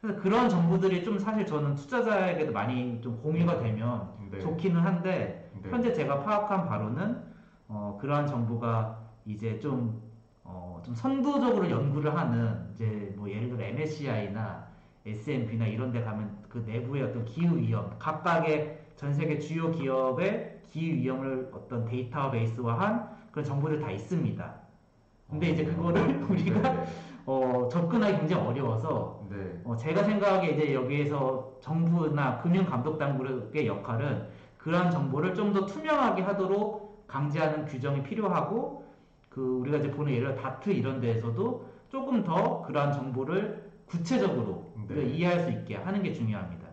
그래서 0.00 0.20
그런 0.20 0.48
정보들이 0.48 1.02
좀 1.02 1.18
사실 1.18 1.44
저는 1.44 1.74
투자자에게도 1.74 2.52
많이 2.52 3.00
좀 3.00 3.20
공유가 3.20 3.58
되면 3.58 4.08
네. 4.30 4.38
좋기는 4.38 4.80
한데 4.80 5.50
네. 5.60 5.70
현재 5.70 5.92
제가 5.92 6.20
파악한 6.20 6.68
바로는 6.68 7.28
어, 7.66 7.98
그러한 8.00 8.26
정보가 8.26 8.98
이제 9.26 9.58
좀, 9.58 10.00
어, 10.44 10.80
좀 10.84 10.94
선도적으로 10.94 11.68
연구를 11.68 12.16
하는 12.16 12.70
이제 12.72 13.12
뭐 13.16 13.28
예를 13.28 13.50
들어 13.50 13.64
MSCI나 13.64 14.68
S&P나 15.04 15.66
이런 15.66 15.90
데 15.90 16.02
가면 16.02 16.44
그 16.48 16.58
내부의 16.66 17.02
어떤 17.02 17.24
기후 17.24 17.56
위험, 17.56 17.90
각각의 17.98 18.78
전 18.96 19.12
세계 19.12 19.38
주요 19.38 19.70
기업의 19.70 20.57
기후 20.70 20.96
위험을 20.96 21.50
어떤 21.52 21.84
데이터 21.84 22.30
베이스화한 22.30 23.08
그런 23.30 23.44
정보들 23.44 23.80
다 23.80 23.90
있습니다. 23.90 24.54
근데 25.30 25.50
이제 25.50 25.64
그거를 25.64 26.22
우리가 26.28 26.72
네. 26.72 26.84
어, 27.26 27.68
접근하기 27.70 28.18
굉장히 28.18 28.46
어려워서 28.46 29.26
네. 29.30 29.60
어, 29.64 29.76
제가 29.76 30.02
생각하기에 30.04 30.50
이제 30.52 30.74
여기에서 30.74 31.58
정부나 31.60 32.38
금융감독당국의 32.40 33.66
역할은 33.66 34.28
그러한 34.58 34.90
정보를 34.90 35.34
좀 35.34 35.52
더 35.52 35.66
투명하게 35.66 36.22
하도록 36.22 37.06
강제하는 37.06 37.66
규정이 37.66 38.02
필요하고 38.02 38.86
그 39.30 39.40
우리가 39.60 39.78
이제 39.78 39.90
보는 39.90 40.12
예를 40.12 40.34
들어 40.34 40.42
다트 40.42 40.70
이런 40.70 41.00
데에서도 41.00 41.66
조금 41.88 42.22
더 42.24 42.62
그러한 42.62 42.92
정보를 42.92 43.70
구체적으로 43.86 44.72
네. 44.88 45.04
이해할 45.04 45.40
수 45.40 45.50
있게 45.50 45.76
하는 45.76 46.02
게 46.02 46.12
중요합니다. 46.12 46.67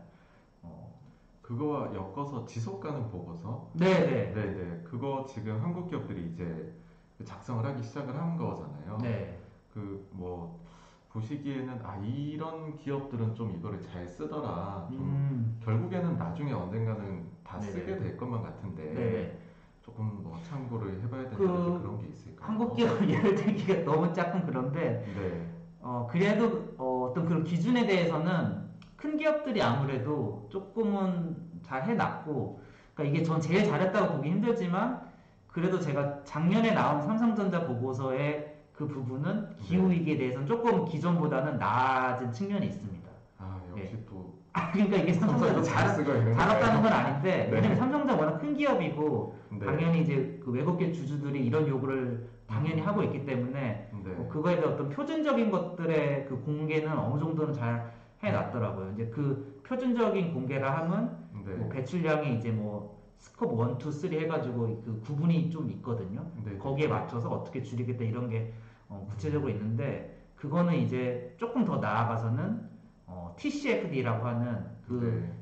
어, 1.45 1.47
그거와 1.47 1.93
엮어서 1.93 2.45
지속 2.45 2.79
가능 2.79 3.09
보고서 3.09 3.69
네네. 3.73 4.33
네네 4.33 4.81
그거 4.83 5.25
지금 5.29 5.61
한국 5.61 5.89
기업들이 5.89 6.31
이제 6.33 6.73
작성을 7.23 7.63
하기 7.63 7.83
시작을 7.83 8.15
한 8.15 8.35
거잖아요. 8.37 8.97
네. 9.01 9.39
그 9.73 10.07
뭐 10.11 10.63
보시기에는 11.09 11.79
아 11.83 11.95
이런 11.97 12.75
기업들은 12.75 13.35
좀 13.35 13.51
이거를 13.51 13.81
잘 13.81 14.05
쓰더라. 14.07 14.87
좀 14.89 14.99
음, 14.99 15.59
결국에는 15.63 16.17
나중에 16.17 16.51
언젠가는 16.51 17.25
다 17.43 17.57
네네. 17.57 17.71
쓰게 17.71 17.97
될 17.97 18.17
것만 18.17 18.41
같은데 18.43 18.93
네. 18.93 19.39
조금 19.81 20.23
뭐 20.23 20.37
참고를 20.43 21.01
해봐야 21.03 21.29
되는 21.29 21.37
그 21.37 21.79
그런 21.79 22.01
게 22.01 22.07
있을까요? 22.09 22.49
한국 22.49 22.75
기업 22.75 23.01
예를 23.07 23.35
들기가 23.35 23.83
너무 23.89 24.11
조금 24.13 24.45
그런데 24.45 25.05
네. 25.15 25.47
어, 25.79 26.07
그래도 26.11 26.73
어, 26.77 27.13
떤 27.15 27.25
그런 27.25 27.43
기준에 27.45 27.85
대해서는 27.85 28.64
큰 29.05 29.17
기업들이 29.17 29.61
아무래도 29.61 30.47
조금은 30.49 31.35
잘 31.61 31.83
해놨고, 31.83 32.59
그러니까 32.95 33.15
이게 33.15 33.23
전 33.23 33.39
제일 33.39 33.63
잘했다고 33.63 34.15
보기 34.15 34.31
힘들지만, 34.31 34.99
그래도 35.47 35.79
제가 35.79 36.23
작년에 36.23 36.71
나온 36.71 37.01
삼성전자 37.03 37.67
보고서의 37.67 38.55
그 38.73 38.87
부분은 38.87 39.55
기후 39.57 39.89
위기에 39.89 40.17
대해서는 40.17 40.47
조금 40.47 40.85
기존보다는 40.85 41.59
나아진 41.59 42.31
측면이 42.31 42.65
있습니다. 42.65 43.09
아 43.37 43.61
역시 43.77 43.97
또 44.09 44.33
그러니까 44.73 44.97
이게 44.97 45.13
삼성전자 45.13 45.61
잘, 45.61 45.87
잘했다는 46.03 46.81
건 46.81 46.91
아닌데, 46.91 47.47
네. 47.49 47.49
왜냐면 47.51 47.77
삼성전자 47.77 48.15
워낙 48.15 48.39
큰 48.39 48.55
기업이고, 48.55 49.35
네. 49.51 49.65
당연히 49.65 50.01
이제 50.01 50.41
그 50.43 50.51
외국계 50.51 50.91
주주들이 50.91 51.45
이런 51.45 51.67
요구를 51.67 52.27
당연히 52.47 52.81
하고 52.81 53.03
있기 53.03 53.25
때문에, 53.25 53.91
네. 54.03 54.11
뭐 54.13 54.27
그거에 54.27 54.55
대한 54.55 54.73
어떤 54.73 54.89
표준적인 54.89 55.51
것들의 55.51 56.25
그 56.27 56.41
공개는 56.41 56.97
어느 56.97 57.19
정도는 57.19 57.53
잘 57.53 57.93
해놨더라고요. 58.23 58.91
이제 58.93 59.07
그 59.07 59.61
표준적인 59.65 60.33
공개라 60.33 60.77
하면 60.77 61.17
네. 61.45 61.53
뭐 61.53 61.69
배출량이 61.69 62.35
이제 62.35 62.51
뭐 62.51 62.95
scope 63.17 63.53
1, 63.81 63.87
2, 63.87 63.91
3 63.91 64.13
해가지고 64.13 64.81
그 64.83 65.01
구분이 65.05 65.49
좀 65.49 65.69
있거든요. 65.71 66.25
네. 66.43 66.57
거기에 66.57 66.87
맞춰서 66.87 67.29
어떻게 67.29 67.61
줄이겠다 67.61 68.03
이런 68.03 68.29
게 68.29 68.53
어, 68.87 69.05
구체적으로 69.09 69.49
있는데 69.51 70.15
그거는 70.35 70.75
이제 70.75 71.33
조금 71.37 71.65
더 71.65 71.77
나아가서는 71.77 72.69
어, 73.07 73.35
TCFD라고 73.37 74.25
하는 74.25 74.65
그 74.87 75.21
네. 75.23 75.33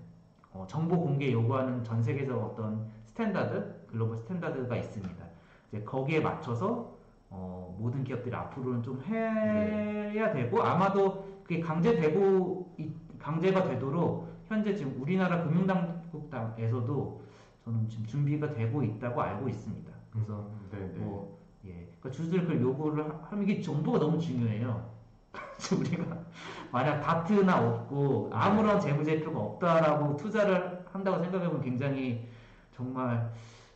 어, 0.54 0.66
정보 0.68 1.00
공개 1.00 1.32
요구하는 1.32 1.84
전 1.84 2.02
세계적 2.02 2.42
어떤 2.42 2.88
standard, 3.06 3.88
글로벌 3.88 4.18
standard가 4.18 4.76
있습니다. 4.76 5.26
이제 5.70 5.84
거기에 5.84 6.20
맞춰서 6.20 6.94
어, 7.30 7.76
모든 7.80 8.04
기업들이 8.04 8.34
앞으로는 8.36 8.84
좀 8.84 9.02
해야 9.08 10.32
되고 10.32 10.62
아마도 10.62 11.33
그게 11.44 11.60
강제되고 11.60 12.74
이- 12.78 12.92
강제가 13.20 13.64
되도록 13.64 14.28
현재 14.48 14.76
지금 14.76 14.96
우리나라 15.02 15.44
금융당국에서도 15.44 17.22
저는 17.64 17.88
지금 17.90 18.06
준비가 18.06 18.52
되고 18.54 18.84
있다고 18.84 19.22
알고 19.22 19.48
있습니다. 19.50 19.92
그래서 20.12 20.46
네, 20.72 20.80
네. 20.80 21.00
뭐 21.00 21.38
예, 21.66 21.72
그러니까 22.00 22.12
주주들 22.12 22.46
그 22.46 22.62
요구를 22.62 23.06
하- 23.10 23.20
하면 23.32 23.48
이게 23.48 23.62
정보가 23.62 24.00
너무 24.00 24.20
중요해요. 24.20 24.92
그래서 25.32 25.78
우리가 25.78 26.18
만약 26.72 27.00
다트나 27.02 27.60
없고 27.68 28.30
아무런 28.34 28.80
재무제표가 28.80 29.40
없다라고 29.40 30.18
투자를 30.18 30.84
한다고 30.92 31.24
생각해보면 31.24 31.62
굉장히 31.64 32.28
정말 32.76 33.32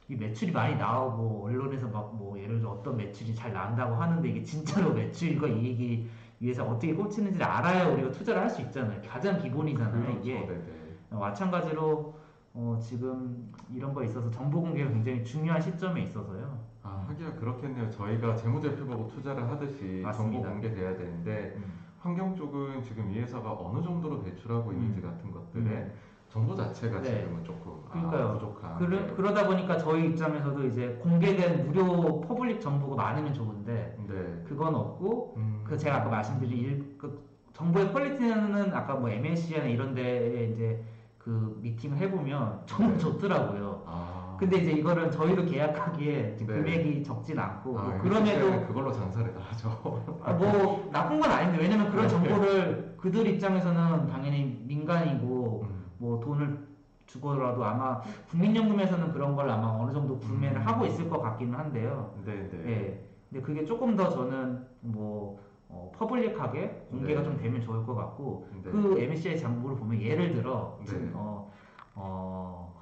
이 0.10 0.16
매출이 0.16 0.52
많이 0.52 0.76
나오고 0.76 1.46
언론에서 1.46 1.88
막 1.88 2.08
뭐 2.18 2.38
예를 2.40 2.60
들어 2.60 2.72
어떤 2.72 2.98
매출이 2.98 3.34
잘 3.36 3.54
나온다고 3.54 3.96
하는데 3.96 4.28
이게 4.30 4.44
진짜로 4.44 4.92
매출과 4.94 5.48
이익이 5.48 6.10
위해서 6.40 6.64
어떻게 6.66 6.94
꽂히는지를 6.94 7.46
알아야 7.46 7.88
우리가 7.90 8.12
투자를 8.12 8.42
할 8.42 8.50
수 8.50 8.62
있잖아요. 8.62 9.02
가장 9.08 9.38
기본이잖아요. 9.42 10.04
그렇죠. 10.04 10.20
이게 10.20 10.34
네, 10.46 10.48
네. 10.48 11.18
마찬가지로 11.18 12.16
어, 12.54 12.80
지금 12.82 13.52
이런 13.74 13.94
거에 13.94 14.06
있어서 14.06 14.30
정보 14.32 14.62
공개가 14.62 14.90
굉장히 14.90 15.24
중요한 15.24 15.62
시점에 15.62 16.02
있어서요. 16.02 16.60
아, 16.84 17.06
하기야 17.10 17.34
그렇겠네요. 17.36 17.90
저희가 17.92 18.36
재무제표 18.36 18.86
보고 18.86 19.08
투자를 19.08 19.48
하듯이 19.50 20.02
정보 20.02 20.08
맞습니다. 20.08 20.50
공개돼야 20.50 20.96
되는데 20.98 21.54
음. 21.58 21.64
환경 22.00 22.36
쪽은 22.36 22.82
지금 22.84 23.12
이 23.12 23.20
회사가 23.20 23.52
어느 23.60 23.82
정도로 23.84 24.24
배출하고 24.24 24.72
있는지 24.72 25.02
같은 25.02 25.32
것들에 25.32 25.92
정보 26.30 26.56
자체가 26.56 27.02
네. 27.02 27.22
지금은 27.22 27.44
조금 27.44 27.84
아, 27.88 27.92
그러니까요. 27.92 28.34
부족한. 28.34 28.78
그러, 28.78 29.00
네. 29.00 29.14
그러다 29.16 29.48
보니까 29.48 29.78
저희 29.78 30.08
입장에서도 30.08 30.66
이제 30.66 31.00
공개된 31.02 31.68
무료 31.68 32.22
public 32.22 32.60
정보가 32.60 32.96
많으면 33.02 33.34
좋은데 33.34 33.98
네. 34.08 34.44
그건 34.48 34.76
없고 34.76 35.36
음, 35.38 35.62
그 35.64 35.78
제가 35.78 35.98
아까 35.98 36.10
말씀드린 36.10 36.58
일, 36.58 36.96
그 36.98 37.26
정보의 37.54 37.92
퀄리티는 37.92 38.74
아까 38.74 38.96
뭐 38.96 39.10
MNC나 39.10 39.66
이런 39.66 39.94
데에 39.96 40.52
이제 40.54 40.84
그 41.18 41.58
미팅을 41.62 41.98
해보면 41.98 42.62
정말 42.66 42.94
네. 42.94 43.00
좋더라고요. 43.00 43.84
아, 43.86 44.38
근데 44.40 44.58
이제 44.58 44.72
이거는 44.72 45.10
저희도 45.10 45.46
계약하기에 45.46 46.38
네. 46.38 46.46
금액이 46.46 47.04
적진 47.04 47.40
않고 47.40 47.80
아, 47.80 47.84
뭐 47.84 47.98
그럼에도 48.00 48.68
그걸로 48.68 48.92
장사를 48.92 49.34
다 49.34 49.40
하죠. 49.50 50.22
아, 50.24 50.34
뭐 50.34 50.90
나쁜 50.92 51.20
건 51.20 51.32
아닌데 51.32 51.58
왜냐면 51.60 51.90
그런 51.90 52.04
네. 52.06 52.10
정보를 52.10 52.96
그들 52.98 53.26
입장에서는 53.28 54.08
당연히 54.08 54.62
민간이고 54.66 55.64
음, 55.64 55.87
뭐 55.98 56.20
돈을 56.20 56.68
주고라도 57.06 57.64
아마 57.64 58.02
국민연금에서는 58.30 59.14
그런 59.14 59.36
걸 59.36 59.50
아마 59.50 59.70
어느 59.70 59.94
정도 59.94 60.20
구매를 60.20 60.58
음. 60.58 60.68
하고 60.68 60.86
있을 60.86 61.10
것 61.10 61.22
같기는 61.22 61.58
한데요. 61.58 62.14
네, 62.26 62.50
네. 62.52 62.70
예. 62.70 63.04
근데 63.30 63.42
그게 63.46 63.66
조금 63.66 63.96
더 63.96 64.10
저는 64.10 64.66
뭐 64.82 65.40
어, 65.70 65.92
퍼블릭하게 65.98 66.88
공개가 66.90 67.22
네. 67.22 67.26
좀 67.26 67.38
되면 67.38 67.62
좋을 67.62 67.86
것 67.86 67.96
같고 67.96 68.48
네. 68.64 68.72
그 68.72 69.00
MSCI 69.00 69.38
정보를 69.40 69.78
보면 69.78 70.02
예를 70.02 70.34
들어 70.34 70.80
네. 70.86 71.10
어, 71.14 71.52
어, 71.96 72.74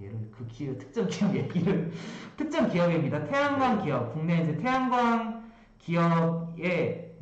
얘를 0.00 0.30
그 0.30 0.46
기업 0.46 0.78
특정 0.78 1.06
기업 1.08 1.34
얘기를 1.34 1.90
특정 2.36 2.68
기업입니다. 2.68 3.24
태양광 3.24 3.82
기업 3.82 4.12
국내 4.12 4.42
이제 4.42 4.56
태양광 4.56 5.50
기업 5.78 6.54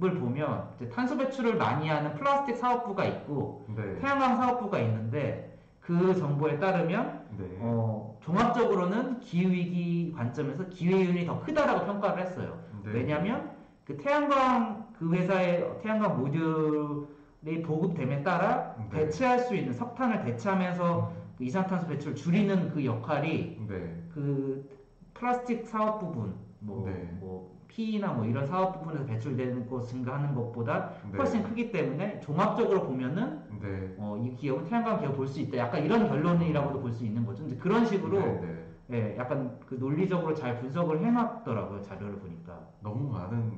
을 0.05 0.15
보면 0.15 0.69
탄소 0.93 1.17
배출을 1.17 1.57
많이 1.57 1.89
하는 1.89 2.15
플라스틱 2.15 2.57
사업부가 2.57 3.05
있고 3.05 3.67
네. 3.75 3.97
태양광 3.97 4.37
사업부가 4.37 4.79
있는데 4.79 5.59
그 5.81 6.15
정보에 6.15 6.61
따르면 6.61 7.27
네. 7.37 7.57
어, 7.59 8.17
종합적으로는 8.21 9.19
기후위기 9.19 10.13
관점에서 10.17 10.69
기회율이 10.69 11.27
더 11.27 11.41
크다라고 11.41 11.87
평가를 11.87 12.23
했어요. 12.23 12.61
네. 12.85 12.93
왜냐하면 12.93 13.51
그 13.85 13.97
태양광 13.97 14.87
그 14.97 15.13
회사의 15.13 15.81
태양광 15.83 16.17
모듈이 16.17 17.63
보급됨에 17.65 18.23
따라 18.23 18.77
네. 18.93 19.07
대체할 19.07 19.41
수 19.41 19.57
있는 19.57 19.73
석탄을 19.73 20.25
대체하면서 20.27 21.13
그 21.39 21.45
이산탄소 21.45 21.89
배출을 21.89 22.15
줄이는 22.15 22.71
그 22.71 22.85
역할이 22.85 23.67
네. 23.67 24.03
그 24.15 24.69
플라스틱 25.15 25.67
사업 25.67 25.99
부분 25.99 26.35
뭐, 26.61 26.85
네. 26.87 27.17
뭐 27.19 27.58
P나 27.69 28.13
뭐 28.13 28.25
이런 28.25 28.47
사업 28.47 28.79
부분에서 28.79 29.05
배출되는 29.05 29.69
것 29.69 29.87
증가하는 29.87 30.35
것보다 30.35 30.91
네. 31.13 31.19
훨씬 31.19 31.43
크기 31.43 31.71
때문에 31.71 32.19
종합적으로 32.21 32.85
보면은 32.87 33.41
네. 33.61 33.95
어, 33.99 34.17
이 34.21 34.35
기업은 34.35 34.65
태양광 34.65 34.99
기업 35.01 35.17
볼 35.17 35.29
수 35.29 35.41
있다. 35.41 35.59
약간 35.59 35.85
이런 35.85 36.09
결론이라고도 36.09 36.81
볼 36.81 36.93
수 36.93 37.05
있는 37.05 37.25
거죠. 37.25 37.45
이제 37.47 37.57
그런 37.57 37.85
식으로 37.85 38.19
네, 38.19 38.41
네. 38.41 38.65
예, 38.91 39.17
약간 39.19 39.59
그 39.67 39.75
논리적으로 39.75 40.35
잘 40.35 40.59
분석을 40.61 41.05
해놨더라고요. 41.05 41.83
자료를 41.83 42.17
보니까. 42.21 42.59
너무 42.83 43.13
많은 43.13 43.53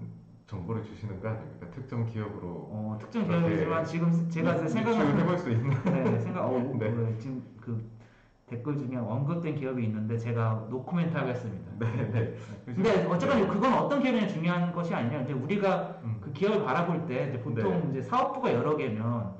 정보를 0.49 0.83
주시는 0.83 1.20
거 1.20 1.29
아닙니까? 1.29 1.68
특정 1.70 2.05
기업으로 2.07 2.49
어, 2.73 2.99
특정 3.01 3.25
기업이지만 3.25 3.85
지금 3.85 4.29
제가 4.29 4.66
생각나는 4.66 5.20
해볼 5.20 5.38
수 5.38 5.51
있는 5.53 5.70
네, 5.85 6.18
생각 6.18 6.44
어, 6.46 6.59
네. 6.79 6.90
그 6.90 7.16
지금 7.20 7.42
그 7.61 7.81
댓글 8.50 8.76
중에 8.76 8.96
언급된 8.96 9.54
기업이 9.54 9.84
있는데 9.84 10.18
제가 10.18 10.66
노코멘트 10.68 11.16
하겠습니다. 11.16 11.70
네, 11.78 12.10
네. 12.10 12.34
근데 12.66 13.06
어쨌건 13.06 13.46
그건 13.48 13.74
어떤 13.74 14.02
기업이냐 14.02 14.26
중요한 14.26 14.72
것이 14.72 14.92
아니라 14.92 15.20
이제 15.22 15.32
우리가 15.32 16.00
음. 16.02 16.18
그 16.20 16.32
기업을 16.32 16.64
바라볼 16.64 17.06
때 17.06 17.28
이제 17.28 17.40
보통 17.40 17.72
네. 17.84 17.90
이제 17.90 18.02
사업부가 18.02 18.52
여러 18.52 18.76
개면 18.76 19.34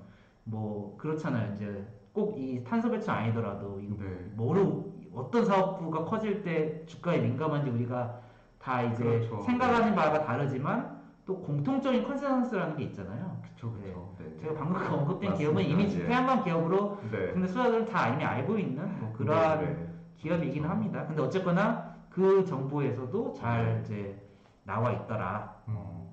뭐 0.45 0.97
그렇잖아요. 0.97 1.53
이제 1.55 1.85
꼭 2.13 2.37
이 2.39 2.63
탄소 2.65 2.89
배출 2.91 3.11
아니더라도 3.11 3.81
이거 3.81 3.97
네. 3.99 4.31
뭐로 4.35 4.93
어떤 5.13 5.45
사업부가 5.45 6.05
커질 6.05 6.43
때 6.45 6.85
주가에 6.87 7.19
민감한지 7.21 7.69
우리가 7.71 8.21
다 8.61 8.83
이제 8.83 9.03
그렇죠. 9.03 9.43
생각하는 9.43 9.95
바가 9.97 10.25
다르지만 10.25 11.00
또 11.31 11.37
공통적인 11.43 12.03
컨센서스라는 12.03 12.77
게 12.77 12.83
있잖아요. 12.87 13.41
그쵸, 13.41 13.71
그쵸. 13.71 14.17
네. 14.19 14.37
제가 14.41 14.53
방금 14.55 14.81
그 14.81 14.95
언급된. 14.95 15.35
기업은 15.35 15.63
이미 15.63 15.85
예. 15.85 16.07
태양광 16.07 16.43
기업으로 16.43 16.99
네. 17.09 17.29
국내 17.31 17.47
수요자들은 17.47 17.87
다 17.87 18.09
이미 18.09 18.25
알고 18.25 18.59
있는 18.59 18.99
뭐 18.99 19.13
그러한 19.13 19.61
네, 19.61 19.67
네. 19.67 19.89
기업이긴 20.17 20.63
그렇죠. 20.63 20.69
합니다. 20.69 21.07
근데 21.07 21.23
어쨌거나 21.23 21.95
그 22.11 22.45
정보에서도 22.45 23.33
잘 23.35 23.65
네. 23.65 23.81
이제 23.85 24.29
나와 24.65 24.91
있더라. 24.91 25.55
음. 25.69 25.75
어, 25.77 26.13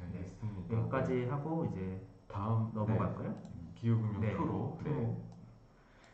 알겠습니다. 0.00 0.76
여기까지 0.76 1.24
하고 1.24 1.68
이제 1.72 2.00
다음 2.28 2.70
넘어갈까요? 2.72 3.30
네. 3.30 3.34
기후금융 3.74 4.20
네. 4.20 4.32
프로. 4.34 4.78
네. 4.84 5.16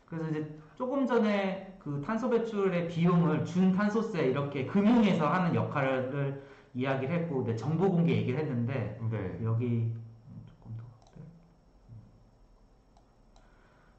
그래서 0.09 0.27
이제 0.29 0.59
조금 0.73 1.05
전에 1.05 1.77
그 1.77 2.01
탄소 2.03 2.31
배출의 2.31 2.87
비용을 2.87 3.45
준 3.45 3.71
탄소세 3.71 4.23
이렇게 4.23 4.65
금융에서 4.65 5.27
하는 5.27 5.53
역할을 5.53 6.49
이야기를 6.73 7.13
했고 7.15 7.41
이제 7.43 7.55
정보 7.55 7.91
공개 7.91 8.15
얘기를 8.15 8.39
했는데 8.39 8.97
네. 9.09 9.39
여기 9.43 9.93
조금 10.45 10.77
더 10.77 10.83
갈게요. 10.99 11.25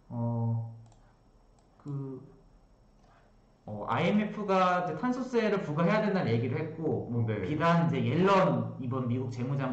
어, 0.08 0.74
그 1.82 2.32
어, 3.64 3.87
IMF가 3.88 4.85
이제 4.85 4.96
탄소세를 4.96 5.62
부과해야 5.62 6.02
된다는 6.02 6.32
얘기를 6.32 6.58
했고 6.58 7.08
뭐 7.11 7.24
네. 7.26 7.42
비단 7.42 7.87
이제 7.87 8.04
옐런 8.04 8.76
이번 8.80 9.06
미국 9.06 9.30
재무장 9.30 9.70